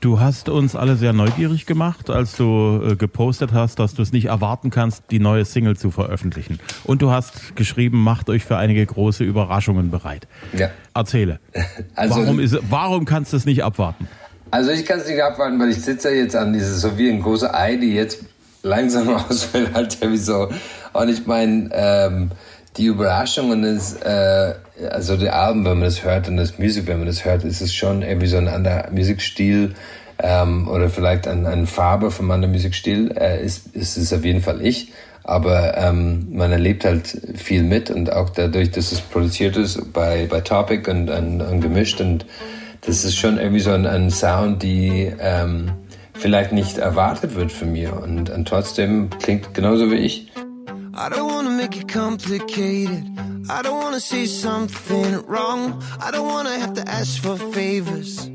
Du 0.00 0.20
hast 0.20 0.48
uns 0.48 0.76
alle 0.76 0.96
sehr 0.96 1.12
neugierig 1.12 1.64
gemacht, 1.66 2.10
als 2.10 2.36
du 2.36 2.82
äh, 2.84 2.96
gepostet 2.96 3.52
hast, 3.52 3.78
dass 3.78 3.94
du 3.94 4.02
es 4.02 4.12
nicht 4.12 4.26
erwarten 4.26 4.70
kannst, 4.70 5.04
die 5.10 5.18
neue 5.18 5.44
Single 5.44 5.76
zu 5.76 5.90
veröffentlichen. 5.90 6.60
Und 6.84 7.02
du 7.02 7.10
hast 7.10 7.56
geschrieben, 7.56 8.02
macht 8.02 8.28
euch 8.28 8.44
für 8.44 8.56
einige 8.58 8.84
große 8.84 9.24
Überraschungen 9.24 9.90
bereit. 9.90 10.28
Ja. 10.52 10.70
Erzähle. 10.94 11.40
Also, 11.94 12.20
warum, 12.20 12.40
ist, 12.40 12.58
warum 12.68 13.04
kannst 13.06 13.32
du 13.32 13.38
es 13.38 13.46
nicht 13.46 13.64
abwarten? 13.64 14.06
Also 14.50 14.70
ich 14.70 14.84
kann 14.84 15.00
es 15.00 15.08
nicht 15.08 15.22
abwarten, 15.22 15.58
weil 15.58 15.70
ich 15.70 15.82
sitze 15.82 16.10
jetzt 16.10 16.36
an 16.36 16.52
dieses 16.52 16.80
so 16.80 16.96
wie 16.98 17.10
ein 17.10 17.22
großer 17.22 17.54
Ei, 17.54 17.76
die 17.76 17.94
jetzt 17.94 18.24
langsam 18.62 19.08
ausfällt, 19.30 19.74
halt 19.74 19.98
wie 20.02 20.16
so. 20.16 20.50
Und 20.92 21.08
ich 21.08 21.26
meine, 21.26 21.70
ähm, 21.72 22.30
die 22.76 22.86
Überraschungen 22.86 23.64
ist, 23.64 24.02
äh, 24.02 24.54
also 24.90 25.16
die 25.16 25.30
Alben, 25.30 25.64
wenn 25.64 25.78
man 25.78 25.84
das 25.84 26.04
hört 26.04 26.28
und 26.28 26.36
das 26.36 26.58
Musik, 26.58 26.86
wenn 26.86 26.98
man 26.98 27.06
das 27.06 27.24
hört, 27.24 27.44
ist 27.44 27.60
es 27.60 27.74
schon 27.74 28.02
irgendwie 28.02 28.26
so 28.26 28.36
ein 28.36 28.48
anderer 28.48 28.90
Musikstil 28.90 29.74
ähm, 30.22 30.68
oder 30.68 30.88
vielleicht 30.88 31.28
eine 31.28 31.48
ein 31.48 31.66
Farbe 31.66 32.10
von 32.10 32.26
meinem 32.26 32.50
Musikstil, 32.50 33.12
äh, 33.18 33.44
ist, 33.44 33.74
ist 33.74 33.96
es 33.96 34.12
auf 34.12 34.24
jeden 34.24 34.42
Fall 34.42 34.64
ich. 34.64 34.92
Aber 35.24 35.76
ähm, 35.76 36.28
man 36.30 36.52
erlebt 36.52 36.84
halt 36.84 37.20
viel 37.34 37.64
mit 37.64 37.90
und 37.90 38.12
auch 38.12 38.30
dadurch, 38.30 38.70
dass 38.70 38.92
es 38.92 39.00
produziert 39.00 39.56
ist 39.56 39.92
bei, 39.92 40.26
bei 40.30 40.40
Topic 40.40 40.88
und, 40.88 41.10
und, 41.10 41.40
und 41.40 41.60
gemischt 41.60 42.00
und 42.00 42.26
das 42.82 43.04
ist 43.04 43.16
schon 43.16 43.38
irgendwie 43.38 43.60
so 43.60 43.72
ein, 43.72 43.86
ein 43.86 44.10
Sound, 44.10 44.62
die 44.62 45.10
ähm, 45.18 45.72
vielleicht 46.14 46.52
nicht 46.52 46.78
erwartet 46.78 47.34
wird 47.34 47.50
von 47.50 47.72
mir 47.72 48.00
und, 48.00 48.30
und 48.30 48.46
trotzdem 48.46 49.10
klingt 49.10 49.52
genauso 49.52 49.90
wie 49.90 49.96
ich. 49.96 50.28
I 50.98 51.10
don't 51.10 51.28
wanna 51.28 51.50
make 51.50 51.76
it 51.76 51.88
complicated. 51.88 53.04
I 53.50 53.60
don't 53.60 53.78
wanna 53.78 54.00
say 54.00 54.24
something 54.24 55.26
wrong. 55.26 55.82
I 56.00 56.10
don't 56.10 56.26
wanna 56.26 56.58
have 56.58 56.72
to 56.74 56.88
ask 56.88 57.22
for 57.22 57.36
favors. 57.36 58.30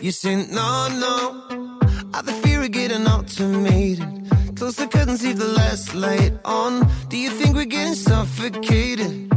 You 0.00 0.10
say 0.10 0.34
no, 0.34 0.88
no. 1.06 1.78
I 2.12 2.22
the 2.22 2.32
fear 2.42 2.62
of 2.62 2.72
getting 2.72 3.06
automated. 3.06 4.10
Close 4.56 4.74
the 4.74 4.88
curtains, 4.88 5.22
leave 5.22 5.38
the 5.38 5.52
last 5.62 5.94
light 5.94 6.32
on. 6.44 6.90
Do 7.08 7.16
you 7.16 7.30
think 7.30 7.54
we're 7.54 7.64
getting 7.64 7.94
suffocated? 7.94 9.30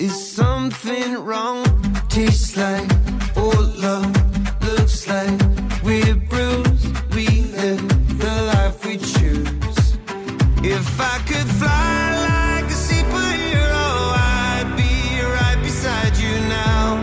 Is 0.00 0.14
something 0.34 1.14
wrong? 1.24 1.64
Tastes 2.08 2.56
like 2.56 2.90
old 3.36 3.76
love, 3.78 4.12
looks 4.62 5.06
like 5.06 5.40
we're 5.84 6.16
I 11.00 11.18
could 11.26 11.48
fly 11.60 12.02
like 12.30 12.66
a 12.70 12.78
superhero, 12.90 13.86
I'd 14.16 14.70
be 14.76 15.20
right 15.38 15.60
beside 15.62 16.16
you 16.16 16.32
now 16.48 16.96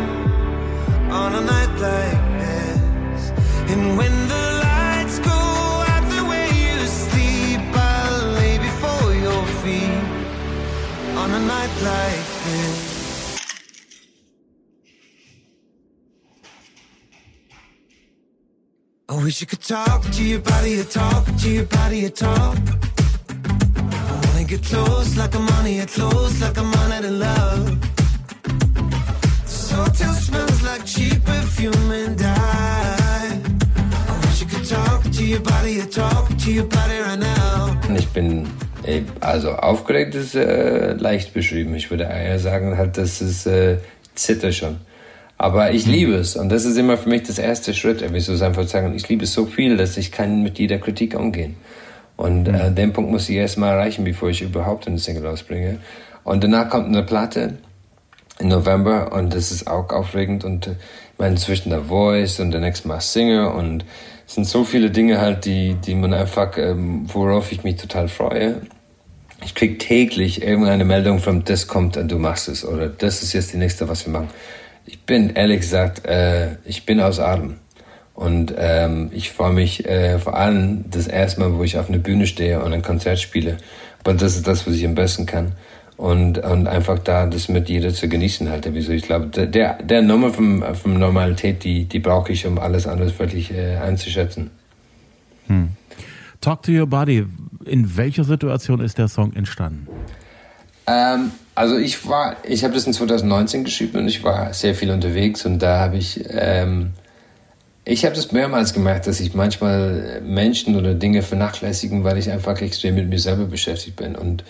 on 1.12 1.36
a 1.36 1.42
night 1.42 1.74
like 1.80 2.24
this. 2.40 3.32
And 3.72 3.98
when 3.98 4.14
the 4.28 4.46
lights 4.64 5.20
go 5.20 5.30
out 5.32 6.06
the 6.16 6.24
way 6.32 6.48
you 6.64 6.86
sleep, 6.88 7.62
I 7.74 8.10
lay 8.38 8.58
before 8.58 9.14
your 9.14 9.46
feet 9.62 10.04
On 11.18 11.30
a 11.30 11.40
night 11.40 11.70
like 11.84 12.26
this. 12.46 12.78
I 19.10 19.24
wish 19.24 19.42
you 19.42 19.48
could 19.48 19.62
talk 19.62 20.04
to 20.04 20.24
your 20.24 20.40
body, 20.40 20.80
or 20.80 20.84
talk 20.86 21.26
to 21.42 21.50
your 21.50 21.66
body, 21.66 22.06
or 22.06 22.10
talk 22.10 22.58
get 24.52 24.64
close 24.64 25.16
like 25.16 25.34
I'm 25.34 25.48
on 25.48 25.66
it, 25.66 25.88
close 25.88 26.42
like 26.42 26.58
I'm 26.58 26.74
on 26.74 26.92
it 26.92 27.06
in 27.06 27.20
love. 27.20 27.80
This 29.44 29.72
hotel 29.72 30.14
smells 30.14 30.62
like 30.64 30.86
cheap 30.86 31.24
perfume 31.24 31.92
and 31.92 32.22
I, 32.22 33.40
I 34.10 34.14
wish 34.22 34.42
you 34.42 34.48
could 34.48 34.68
talk 34.68 35.04
to 35.04 35.24
your 35.24 35.40
body, 35.40 35.82
talk 35.88 36.28
to 36.44 36.52
your 36.52 36.66
body 36.66 37.00
right 37.00 37.20
now. 37.20 37.78
Ich 37.96 38.10
bin 38.10 38.46
also 39.22 39.52
aufgeregt 39.52 40.16
ist 40.16 40.36
äh, 40.36 40.94
leicht 40.96 41.34
beschrieben. 41.34 41.74
Ich 41.76 41.90
würde 41.90 42.04
eher 42.04 42.40
sagen, 42.40 42.78
halt, 42.78 42.98
das 42.98 43.22
ist 43.22 43.46
äh, 43.46 43.78
Zitter 44.16 44.52
schon. 44.52 44.80
Aber 45.38 45.72
ich 45.72 45.86
liebe 45.86 46.16
es 46.16 46.36
und 46.36 46.50
das 46.50 46.66
ist 46.66 46.78
immer 46.78 46.98
für 46.98 47.08
mich 47.08 47.24
das 47.24 47.40
erste 47.40 47.74
Schritt, 47.74 48.02
irgendwie 48.02 48.20
so 48.20 48.34
einfach 48.44 48.64
zu 48.64 48.68
sagen, 48.68 48.94
ich 48.96 49.08
liebe 49.08 49.24
es 49.24 49.34
so 49.34 49.46
viel, 49.46 49.78
dass 49.78 49.96
ich 49.96 50.12
kann 50.12 50.44
mit 50.44 50.60
jeder 50.60 50.78
Kritik 50.78 51.16
umgehen. 51.16 51.56
Und 52.22 52.48
äh, 52.48 52.70
mhm. 52.70 52.76
den 52.76 52.94
Punkt 52.94 53.10
muss 53.10 53.28
ich 53.30 53.36
erstmal 53.36 53.74
erreichen, 53.74 54.04
bevor 54.04 54.30
ich 54.30 54.44
überhaupt 54.44 54.88
eine 54.88 55.00
Single 55.00 55.26
ausbringe. 55.26 55.80
Und 56.24 56.44
danach 56.44 56.70
kommt 56.70 56.86
eine 56.86 57.02
Platte 57.02 57.58
im 58.38 58.50
November 58.50 59.12
und 59.12 59.34
das 59.34 59.52
ist 59.52 59.66
auch 59.68 59.90
aufregend 59.90 60.44
und 60.44 60.68
äh, 60.68 60.72
ich 60.72 61.20
meine 61.20 61.36
zwischen 61.36 61.72
der 61.72 61.86
Voice 61.86 62.40
und 62.40 62.52
der 62.52 62.62
nächsten 62.62 62.90
Mal 62.90 63.02
Singer 63.02 63.56
und 63.56 63.86
es 64.28 64.36
sind 64.36 64.46
so 64.46 64.64
viele 64.64 64.92
Dinge 64.92 65.20
halt, 65.20 65.46
die, 65.46 65.74
die 65.74 65.96
man 65.96 66.14
einfach, 66.14 66.58
ähm, 66.60 67.08
worauf 67.12 67.52
ich 67.52 67.64
mich 67.64 67.78
total 67.78 68.08
freue. 68.08 68.62
Ich 69.44 69.56
krieg 69.56 69.80
täglich 69.80 70.44
irgendeine 70.44 70.86
Meldung 70.86 71.18
von, 71.18 71.44
das 71.44 71.68
kommt 71.68 71.98
und 71.98 72.12
du 72.12 72.20
machst 72.20 72.48
es 72.50 72.64
oder 72.64 72.88
das 72.88 73.24
ist 73.24 73.34
jetzt 73.34 73.52
die 73.54 73.58
nächste, 73.58 73.90
was 73.90 74.06
wir 74.06 74.14
machen. 74.14 74.30
Ich 74.86 75.02
bin 75.02 75.32
ehrlich 75.32 75.62
gesagt, 75.62 76.06
äh, 76.06 76.58
ich 76.66 76.86
bin 76.86 77.02
aus 77.02 77.20
Atem. 77.20 77.56
Und 78.22 78.54
ähm, 78.56 79.10
ich 79.14 79.32
freue 79.32 79.52
mich 79.52 79.84
äh, 79.86 80.20
vor 80.20 80.36
allem 80.36 80.86
das 80.92 81.08
erste 81.08 81.40
Mal, 81.40 81.58
wo 81.58 81.64
ich 81.64 81.80
auf 81.80 81.90
einer 81.90 81.98
Bühne 81.98 82.28
stehe 82.28 82.62
und 82.64 82.72
ein 82.72 82.84
Konzert 82.84 83.20
spiele. 83.20 83.58
Aber 84.04 84.14
das 84.14 84.36
ist 84.36 84.46
das, 84.46 84.68
was 84.68 84.76
ich 84.76 84.86
am 84.86 84.94
besten 84.94 85.26
kann. 85.26 85.54
und, 85.98 86.38
und 86.38 86.68
einfach 86.68 87.00
da 87.00 87.26
das 87.26 87.50
mit 87.50 87.68
jeder 87.68 87.92
zu 87.92 88.08
genießen 88.08 88.48
halt. 88.48 88.68
Wieso 88.72 88.92
ich 88.92 89.02
glaube, 89.02 89.28
der, 89.48 89.82
der 89.82 90.02
Nummer 90.04 90.32
von, 90.32 90.64
von 90.76 91.00
Normalität, 91.00 91.64
die, 91.64 91.86
die 91.86 91.98
brauche 91.98 92.32
ich, 92.32 92.46
um 92.46 92.60
alles 92.60 92.86
andere 92.86 93.18
wirklich 93.18 93.52
äh, 93.52 93.78
einzuschätzen. 93.78 94.52
Hm. 95.48 95.70
Talk 96.42 96.62
to 96.62 96.72
Your 96.72 96.86
Body, 96.86 97.26
in 97.66 97.98
welcher 97.98 98.24
Situation 98.24 98.82
ist 98.82 99.00
der 99.00 99.08
Song 99.08 99.34
entstanden? 99.34 99.88
Ähm, 100.86 101.32
also 101.56 101.76
ich 101.78 102.08
war, 102.08 102.36
ich 102.44 102.64
habe 102.64 102.76
das 102.76 102.86
in 102.86 102.94
2019 102.94 103.64
geschrieben 103.64 103.98
und 103.98 104.08
ich 104.08 104.24
war 104.24 104.54
sehr 104.54 104.76
viel 104.76 104.92
unterwegs 104.92 105.44
und 105.44 105.58
da 105.58 105.80
habe 105.80 105.98
ich, 105.98 106.24
ähm, 106.30 106.92
ich 107.92 108.06
habe 108.06 108.16
das 108.16 108.32
mehrmals 108.32 108.74
gemerkt, 108.74 109.08
dass 109.08 109.20
ich 109.20 109.34
manchmal 109.34 110.22
Menschen 110.24 110.78
oder 110.78 110.94
Dinge 110.94 111.22
vernachlässigen, 111.22 112.04
weil 112.04 112.18
ich 112.18 112.32
einfach 112.32 112.62
extrem 112.62 112.96
mit 112.96 113.10
mir 113.10 113.20
selber 113.20 113.46
beschäftigt 113.46 113.98
bin 113.98 114.16
und 114.16 114.44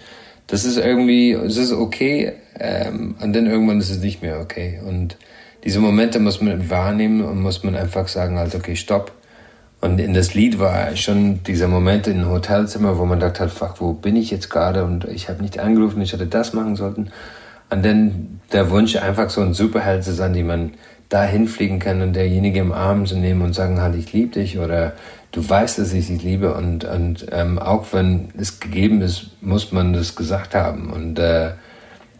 das 0.47 0.65
ist 0.65 0.77
irgendwie, 0.77 1.31
es 1.31 1.57
ist 1.57 1.71
okay, 1.71 2.33
ähm, 2.59 3.15
und 3.21 3.33
dann 3.33 3.47
irgendwann 3.47 3.79
ist 3.79 3.89
es 3.89 3.99
nicht 3.99 4.21
mehr 4.21 4.41
okay. 4.41 4.81
Und 4.85 5.17
diese 5.63 5.79
Momente 5.79 6.19
muss 6.19 6.41
man 6.41 6.69
wahrnehmen 6.69 7.23
und 7.23 7.41
muss 7.41 7.63
man 7.63 7.75
einfach 7.75 8.09
sagen, 8.09 8.37
halt, 8.37 8.53
okay, 8.53 8.75
stopp. 8.75 9.13
Und 9.79 9.99
in 9.99 10.13
das 10.13 10.33
Lied 10.33 10.59
war 10.59 10.95
schon 10.97 11.41
dieser 11.43 11.69
Moment 11.69 12.07
einem 12.07 12.29
Hotelzimmer, 12.29 12.97
wo 12.97 13.05
man 13.05 13.21
dachte, 13.21 13.39
halt, 13.39 13.51
fuck, 13.51 13.79
wo 13.79 13.93
bin 13.93 14.17
ich 14.17 14.29
jetzt 14.29 14.49
gerade? 14.49 14.83
Und 14.83 15.05
ich 15.05 15.29
habe 15.29 15.41
nicht 15.41 15.57
angerufen, 15.57 16.01
ich 16.01 16.11
hätte 16.11 16.27
das 16.27 16.51
machen 16.53 16.75
sollten. 16.75 17.11
Und 17.69 17.85
dann 17.85 18.41
der 18.51 18.69
Wunsch, 18.69 18.97
einfach 18.97 19.29
so 19.29 19.41
ein 19.41 19.53
Superheld 19.53 20.03
zu 20.03 20.13
sein, 20.13 20.33
die 20.33 20.43
man 20.43 20.73
da 21.11 21.23
hinfliegen 21.25 21.79
kann 21.79 22.01
und 22.01 22.13
derjenige 22.13 22.61
im 22.61 22.71
Arm 22.71 23.05
zu 23.05 23.17
nehmen 23.17 23.41
und 23.41 23.53
sagen, 23.53 23.81
halt, 23.81 23.95
ich 23.95 24.13
liebe 24.13 24.39
dich 24.39 24.59
oder 24.59 24.93
du 25.33 25.47
weißt, 25.47 25.77
dass 25.77 25.91
ich 25.91 26.07
dich 26.07 26.23
liebe 26.23 26.53
und, 26.53 26.85
und 26.85 27.27
ähm, 27.33 27.59
auch 27.59 27.87
wenn 27.91 28.29
es 28.37 28.61
gegeben 28.61 29.01
ist, 29.01 29.31
muss 29.41 29.73
man 29.73 29.91
das 29.91 30.15
gesagt 30.15 30.55
haben. 30.55 30.89
Und 30.89 31.19
äh, 31.19 31.51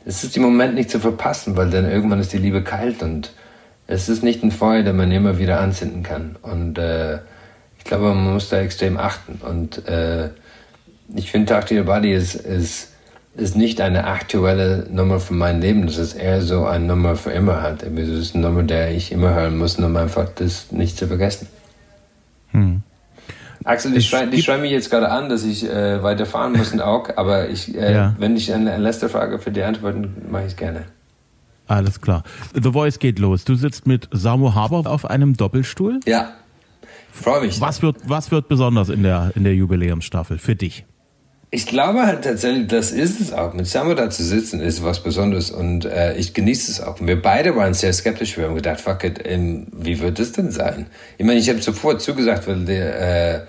es 0.04 0.26
ist 0.26 0.36
im 0.36 0.44
Moment 0.44 0.76
nicht 0.76 0.90
zu 0.90 1.00
verpassen, 1.00 1.56
weil 1.56 1.70
dann 1.70 1.90
irgendwann 1.90 2.20
ist 2.20 2.34
die 2.34 2.38
Liebe 2.38 2.64
kalt 2.64 3.02
und 3.02 3.32
es 3.88 4.10
ist 4.10 4.24
nicht 4.24 4.44
ein 4.44 4.52
Feuer, 4.52 4.84
das 4.84 4.94
man 4.94 5.10
immer 5.10 5.38
wieder 5.38 5.62
anzünden 5.62 6.04
kann. 6.04 6.36
Und 6.42 6.78
äh, 6.78 7.20
ich 7.78 7.86
glaube, 7.86 8.10
man 8.14 8.34
muss 8.34 8.50
da 8.50 8.60
extrem 8.60 8.98
achten. 8.98 9.40
Und 9.42 9.88
äh, 9.88 10.32
ich 11.16 11.32
finde, 11.32 11.62
Your 11.72 11.86
Body 11.86 12.14
ist, 12.14 12.36
ist, 12.36 12.91
ist 13.36 13.56
nicht 13.56 13.80
eine 13.80 14.06
aktuelle 14.06 14.88
Nummer 14.92 15.20
für 15.20 15.34
mein 15.34 15.62
Leben. 15.62 15.86
Das 15.86 15.98
ist 15.98 16.14
eher 16.14 16.42
so 16.42 16.66
eine 16.66 16.86
Nummer 16.86 17.16
für 17.16 17.32
immer 17.32 17.62
halt. 17.62 17.84
Das 17.84 18.08
ist 18.08 18.36
eine 18.36 18.48
Nummer, 18.48 18.64
der 18.64 18.92
ich 18.92 19.12
immer 19.12 19.34
hören 19.34 19.58
muss, 19.58 19.78
um 19.78 19.96
einfach 19.96 20.28
das 20.36 20.72
nicht 20.72 20.98
zu 20.98 21.08
vergessen. 21.08 21.48
Hm. 22.52 22.84
Axel, 23.64 23.92
die, 23.94 24.02
schrei, 24.02 24.26
die 24.26 24.42
schreiben 24.42 24.64
mich 24.64 24.72
jetzt 24.72 24.90
gerade 24.90 25.10
an, 25.10 25.30
dass 25.30 25.44
ich 25.44 25.64
äh, 25.64 26.02
weiterfahren 26.02 26.54
muss 26.54 26.74
in 26.74 26.82
Aug, 26.82 27.14
aber 27.16 27.50
ich, 27.50 27.76
äh, 27.76 27.94
ja. 27.94 28.16
wenn 28.18 28.36
ich 28.36 28.52
eine, 28.52 28.72
eine 28.72 28.84
letzte 28.84 29.08
Frage 29.08 29.38
für 29.38 29.52
die 29.52 29.62
antworten, 29.62 30.26
mache 30.30 30.48
ich 30.48 30.58
gerne. 30.58 30.86
Alles 31.68 32.02
klar. 32.02 32.24
The 32.54 32.72
Voice 32.72 33.00
geht 33.00 33.20
los. 33.20 33.46
Du 33.46 33.56
sitzt 33.56 33.86
mit 33.88 34.10
Samu 34.12 34.56
Haber 34.56 34.90
auf 34.90 35.06
einem 35.06 35.38
Doppelstuhl. 35.38 36.00
Ja. 36.06 36.32
Freue 37.12 37.42
mich. 37.42 37.62
Was 37.62 37.82
wird, 37.82 37.98
was 38.06 38.32
wird 38.32 38.48
besonders 38.48 38.90
in 38.90 39.04
der, 39.04 39.32
in 39.36 39.44
der 39.44 39.54
Jubiläumsstaffel 39.54 40.38
für 40.38 40.56
dich? 40.56 40.86
Ich 41.54 41.66
glaube 41.66 42.08
halt 42.08 42.24
tatsächlich, 42.24 42.68
das 42.68 42.94
ist 42.94 43.20
es 43.20 43.34
auch. 43.34 43.54
Mit 43.54 43.68
Samu 43.68 43.94
da 43.94 44.10
zu 44.10 44.24
sitzen, 44.24 44.62
ist 44.62 44.86
was 44.86 45.04
Besonderes 45.04 45.52
und 45.52 45.84
äh, 45.84 46.16
ich 46.16 46.34
genieße 46.34 46.72
es 46.72 46.80
auch. 46.80 46.96
Wir 47.02 47.22
beide 47.22 47.58
waren 47.58 47.74
sehr 47.74 47.92
skeptisch. 47.92 48.38
Wir 48.38 48.46
haben 48.46 48.56
gedacht, 48.56 48.80
fuck 48.80 49.04
it, 49.04 49.20
ähm, 49.26 49.68
wie 49.74 50.00
wird 50.00 50.18
es 50.20 50.32
denn 50.32 50.50
sein? 50.50 50.86
Ich 51.18 51.26
meine, 51.26 51.40
ich 51.40 51.50
habe 51.50 51.62
sofort 51.62 52.02
zugesagt, 52.02 52.48
weil 52.48 52.64
der, 52.64 53.36
äh, 53.36 53.42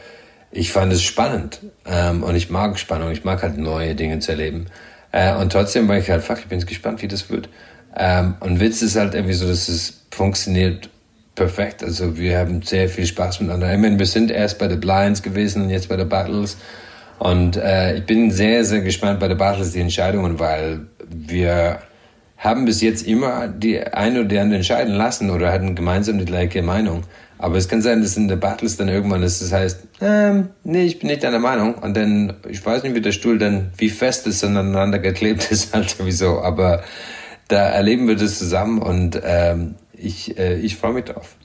ich 0.50 0.72
fand 0.72 0.92
es 0.92 1.04
spannend 1.04 1.60
ähm, 1.86 2.24
und 2.24 2.34
ich 2.34 2.50
mag 2.50 2.76
Spannung. 2.76 3.12
Ich 3.12 3.22
mag 3.22 3.40
halt 3.44 3.56
neue 3.56 3.94
Dinge 3.94 4.18
zu 4.18 4.32
erleben. 4.32 4.66
Äh, 5.12 5.36
und 5.36 5.52
trotzdem 5.52 5.86
war 5.86 5.96
ich 5.96 6.10
halt, 6.10 6.24
fuck, 6.24 6.40
ich 6.40 6.46
bin 6.46 6.58
gespannt, 6.58 7.02
wie 7.02 7.08
das 7.08 7.30
wird. 7.30 7.48
Ähm, 7.96 8.34
und 8.40 8.58
Witz 8.58 8.82
ist 8.82 8.96
halt 8.96 9.14
irgendwie 9.14 9.34
so, 9.34 9.46
dass 9.46 9.68
es 9.68 10.02
funktioniert 10.10 10.88
perfekt. 11.36 11.84
Also 11.84 12.16
wir 12.16 12.38
haben 12.38 12.62
sehr 12.62 12.88
viel 12.88 13.06
Spaß 13.06 13.40
miteinander. 13.40 13.72
Ich 13.72 13.78
meine, 13.78 13.96
wir 13.96 14.06
sind 14.06 14.32
erst 14.32 14.58
bei 14.58 14.68
The 14.68 14.76
Blinds 14.76 15.22
gewesen 15.22 15.62
und 15.62 15.70
jetzt 15.70 15.88
bei 15.88 15.96
The 15.96 16.04
Battles. 16.04 16.56
Und 17.22 17.56
äh, 17.56 17.98
ich 17.98 18.04
bin 18.04 18.32
sehr, 18.32 18.64
sehr 18.64 18.80
gespannt 18.80 19.20
bei 19.20 19.28
der 19.28 19.36
Basis 19.36 19.70
die 19.70 19.80
Entscheidungen, 19.80 20.40
weil 20.40 20.88
wir 21.08 21.78
haben 22.36 22.64
bis 22.64 22.80
jetzt 22.80 23.06
immer 23.06 23.46
die 23.46 23.80
eine 23.80 24.22
oder 24.24 24.40
andere 24.40 24.56
entscheiden 24.56 24.92
lassen 24.92 25.30
oder 25.30 25.52
hatten 25.52 25.76
gemeinsam 25.76 26.18
die 26.18 26.24
gleiche 26.24 26.62
Meinung. 26.62 27.04
Aber 27.38 27.58
es 27.58 27.68
kann 27.68 27.80
sein, 27.80 28.02
dass 28.02 28.16
in 28.16 28.26
der 28.26 28.34
Battles 28.34 28.76
dann 28.76 28.88
irgendwann 28.88 29.22
ist, 29.22 29.40
das 29.40 29.52
heißt, 29.52 29.86
ähm, 30.00 30.48
nee, 30.64 30.82
ich 30.82 30.98
bin 30.98 31.10
nicht 31.10 31.22
deiner 31.22 31.38
Meinung. 31.38 31.74
Und 31.74 31.96
dann, 31.96 32.34
ich 32.48 32.66
weiß 32.66 32.82
nicht, 32.82 32.96
wie 32.96 33.00
der 33.00 33.12
Stuhl 33.12 33.38
dann, 33.38 33.70
wie 33.76 33.90
fest 33.90 34.26
es 34.26 34.42
aneinander 34.42 34.98
geklebt 34.98 35.48
ist, 35.52 35.72
halt 35.74 35.90
sowieso. 35.90 36.40
Aber 36.40 36.82
da 37.46 37.68
erleben 37.68 38.08
wir 38.08 38.16
das 38.16 38.36
zusammen 38.36 38.82
und 38.82 39.20
ähm, 39.24 39.76
ich, 39.92 40.36
äh, 40.38 40.58
ich 40.58 40.74
freue 40.74 40.94
mich 40.94 41.04
drauf. 41.04 41.36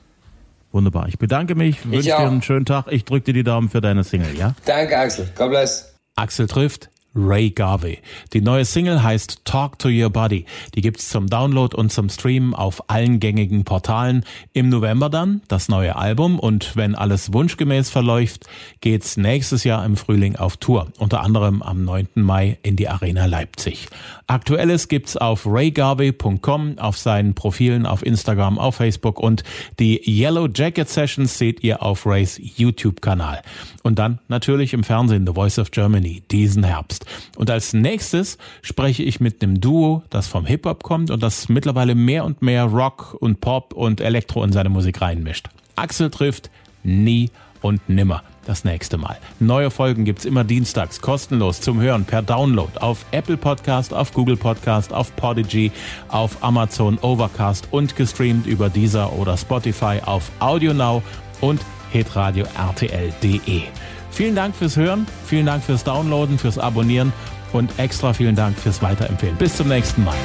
Wunderbar. 0.72 1.08
Ich 1.08 1.18
bedanke 1.18 1.54
mich, 1.54 1.84
wünsche 1.90 2.08
dir 2.08 2.18
einen 2.18 2.42
schönen 2.42 2.66
Tag. 2.66 2.86
Ich 2.90 3.04
drücke 3.04 3.26
dir 3.26 3.34
die 3.34 3.44
Daumen 3.44 3.68
für 3.70 3.80
deine 3.80 4.04
Single, 4.04 4.36
ja? 4.36 4.54
Danke, 4.66 4.98
Axel. 4.98 5.28
God 5.36 5.50
bless. 5.50 5.94
Axel 6.16 6.46
trifft 6.46 6.90
Ray 7.18 7.50
Garvey. 7.50 7.98
Die 8.32 8.40
neue 8.40 8.64
Single 8.64 9.02
heißt 9.02 9.44
Talk 9.44 9.78
to 9.78 9.88
Your 9.88 10.10
Body. 10.10 10.44
Die 10.74 10.80
gibt's 10.80 11.08
zum 11.08 11.26
Download 11.26 11.76
und 11.76 11.92
zum 11.92 12.08
Streamen 12.08 12.54
auf 12.54 12.88
allen 12.88 13.18
gängigen 13.18 13.64
Portalen. 13.64 14.24
Im 14.52 14.68
November 14.68 15.10
dann 15.10 15.42
das 15.48 15.68
neue 15.68 15.96
Album 15.96 16.38
und 16.38 16.76
wenn 16.76 16.94
alles 16.94 17.32
wunschgemäß 17.32 17.90
verläuft, 17.90 18.46
geht's 18.80 19.16
nächstes 19.16 19.64
Jahr 19.64 19.84
im 19.84 19.96
Frühling 19.96 20.36
auf 20.36 20.56
Tour. 20.56 20.88
Unter 20.98 21.22
anderem 21.22 21.62
am 21.62 21.84
9. 21.84 22.08
Mai 22.14 22.58
in 22.62 22.76
die 22.76 22.88
Arena 22.88 23.26
Leipzig. 23.26 23.88
Aktuelles 24.26 24.88
gibt's 24.88 25.16
auf 25.16 25.46
raygarvey.com, 25.46 26.78
auf 26.78 26.98
seinen 26.98 27.34
Profilen 27.34 27.86
auf 27.86 28.04
Instagram, 28.04 28.58
auf 28.58 28.76
Facebook 28.76 29.18
und 29.18 29.42
die 29.78 30.00
Yellow 30.06 30.48
Jacket 30.54 30.88
Sessions 30.88 31.38
seht 31.38 31.64
ihr 31.64 31.82
auf 31.82 32.06
Rays 32.06 32.40
YouTube-Kanal. 32.56 33.42
Und 33.82 33.98
dann 33.98 34.18
natürlich 34.28 34.74
im 34.74 34.84
Fernsehen 34.84 35.26
The 35.26 35.32
Voice 35.32 35.58
of 35.58 35.70
Germany 35.70 36.22
diesen 36.30 36.62
Herbst. 36.62 37.06
Und 37.36 37.50
als 37.50 37.72
nächstes 37.72 38.38
spreche 38.62 39.02
ich 39.02 39.20
mit 39.20 39.42
einem 39.42 39.60
Duo, 39.60 40.02
das 40.10 40.26
vom 40.26 40.46
Hip-Hop 40.46 40.82
kommt 40.82 41.10
und 41.10 41.22
das 41.22 41.48
mittlerweile 41.48 41.94
mehr 41.94 42.24
und 42.24 42.42
mehr 42.42 42.64
Rock 42.64 43.16
und 43.18 43.40
Pop 43.40 43.72
und 43.72 44.00
Elektro 44.00 44.44
in 44.44 44.52
seine 44.52 44.68
Musik 44.68 45.00
reinmischt. 45.00 45.48
Axel 45.76 46.10
trifft 46.10 46.50
nie 46.82 47.30
und 47.60 47.88
nimmer 47.88 48.22
das 48.46 48.64
nächste 48.64 48.96
Mal. 48.96 49.18
Neue 49.40 49.70
Folgen 49.70 50.04
gibt's 50.04 50.24
immer 50.24 50.42
dienstags 50.42 51.00
kostenlos 51.00 51.60
zum 51.60 51.80
Hören 51.80 52.04
per 52.04 52.22
Download 52.22 52.70
auf 52.80 53.04
Apple 53.10 53.36
Podcast, 53.36 53.92
auf 53.92 54.12
Google 54.12 54.36
Podcast, 54.36 54.92
auf 54.92 55.14
Podigy, 55.16 55.70
auf 56.08 56.42
Amazon 56.42 56.98
Overcast 56.98 57.68
und 57.70 57.94
gestreamt 57.94 58.46
über 58.46 58.70
Deezer 58.70 59.12
oder 59.12 59.36
Spotify 59.36 60.00
auf 60.04 60.30
AudioNow 60.40 61.02
und 61.40 61.60
hitradio 61.90 62.46
rtl.de. 62.58 63.62
Vielen 64.18 64.34
Dank 64.34 64.56
fürs 64.56 64.76
Hören, 64.76 65.06
vielen 65.26 65.46
Dank 65.46 65.62
fürs 65.62 65.84
Downloaden, 65.84 66.40
fürs 66.40 66.58
Abonnieren 66.58 67.12
und 67.52 67.70
extra 67.78 68.12
vielen 68.12 68.34
Dank 68.34 68.58
fürs 68.58 68.82
Weiterempfehlen. 68.82 69.36
Bis 69.36 69.56
zum 69.56 69.68
nächsten 69.68 70.02
Mal. 70.02 70.16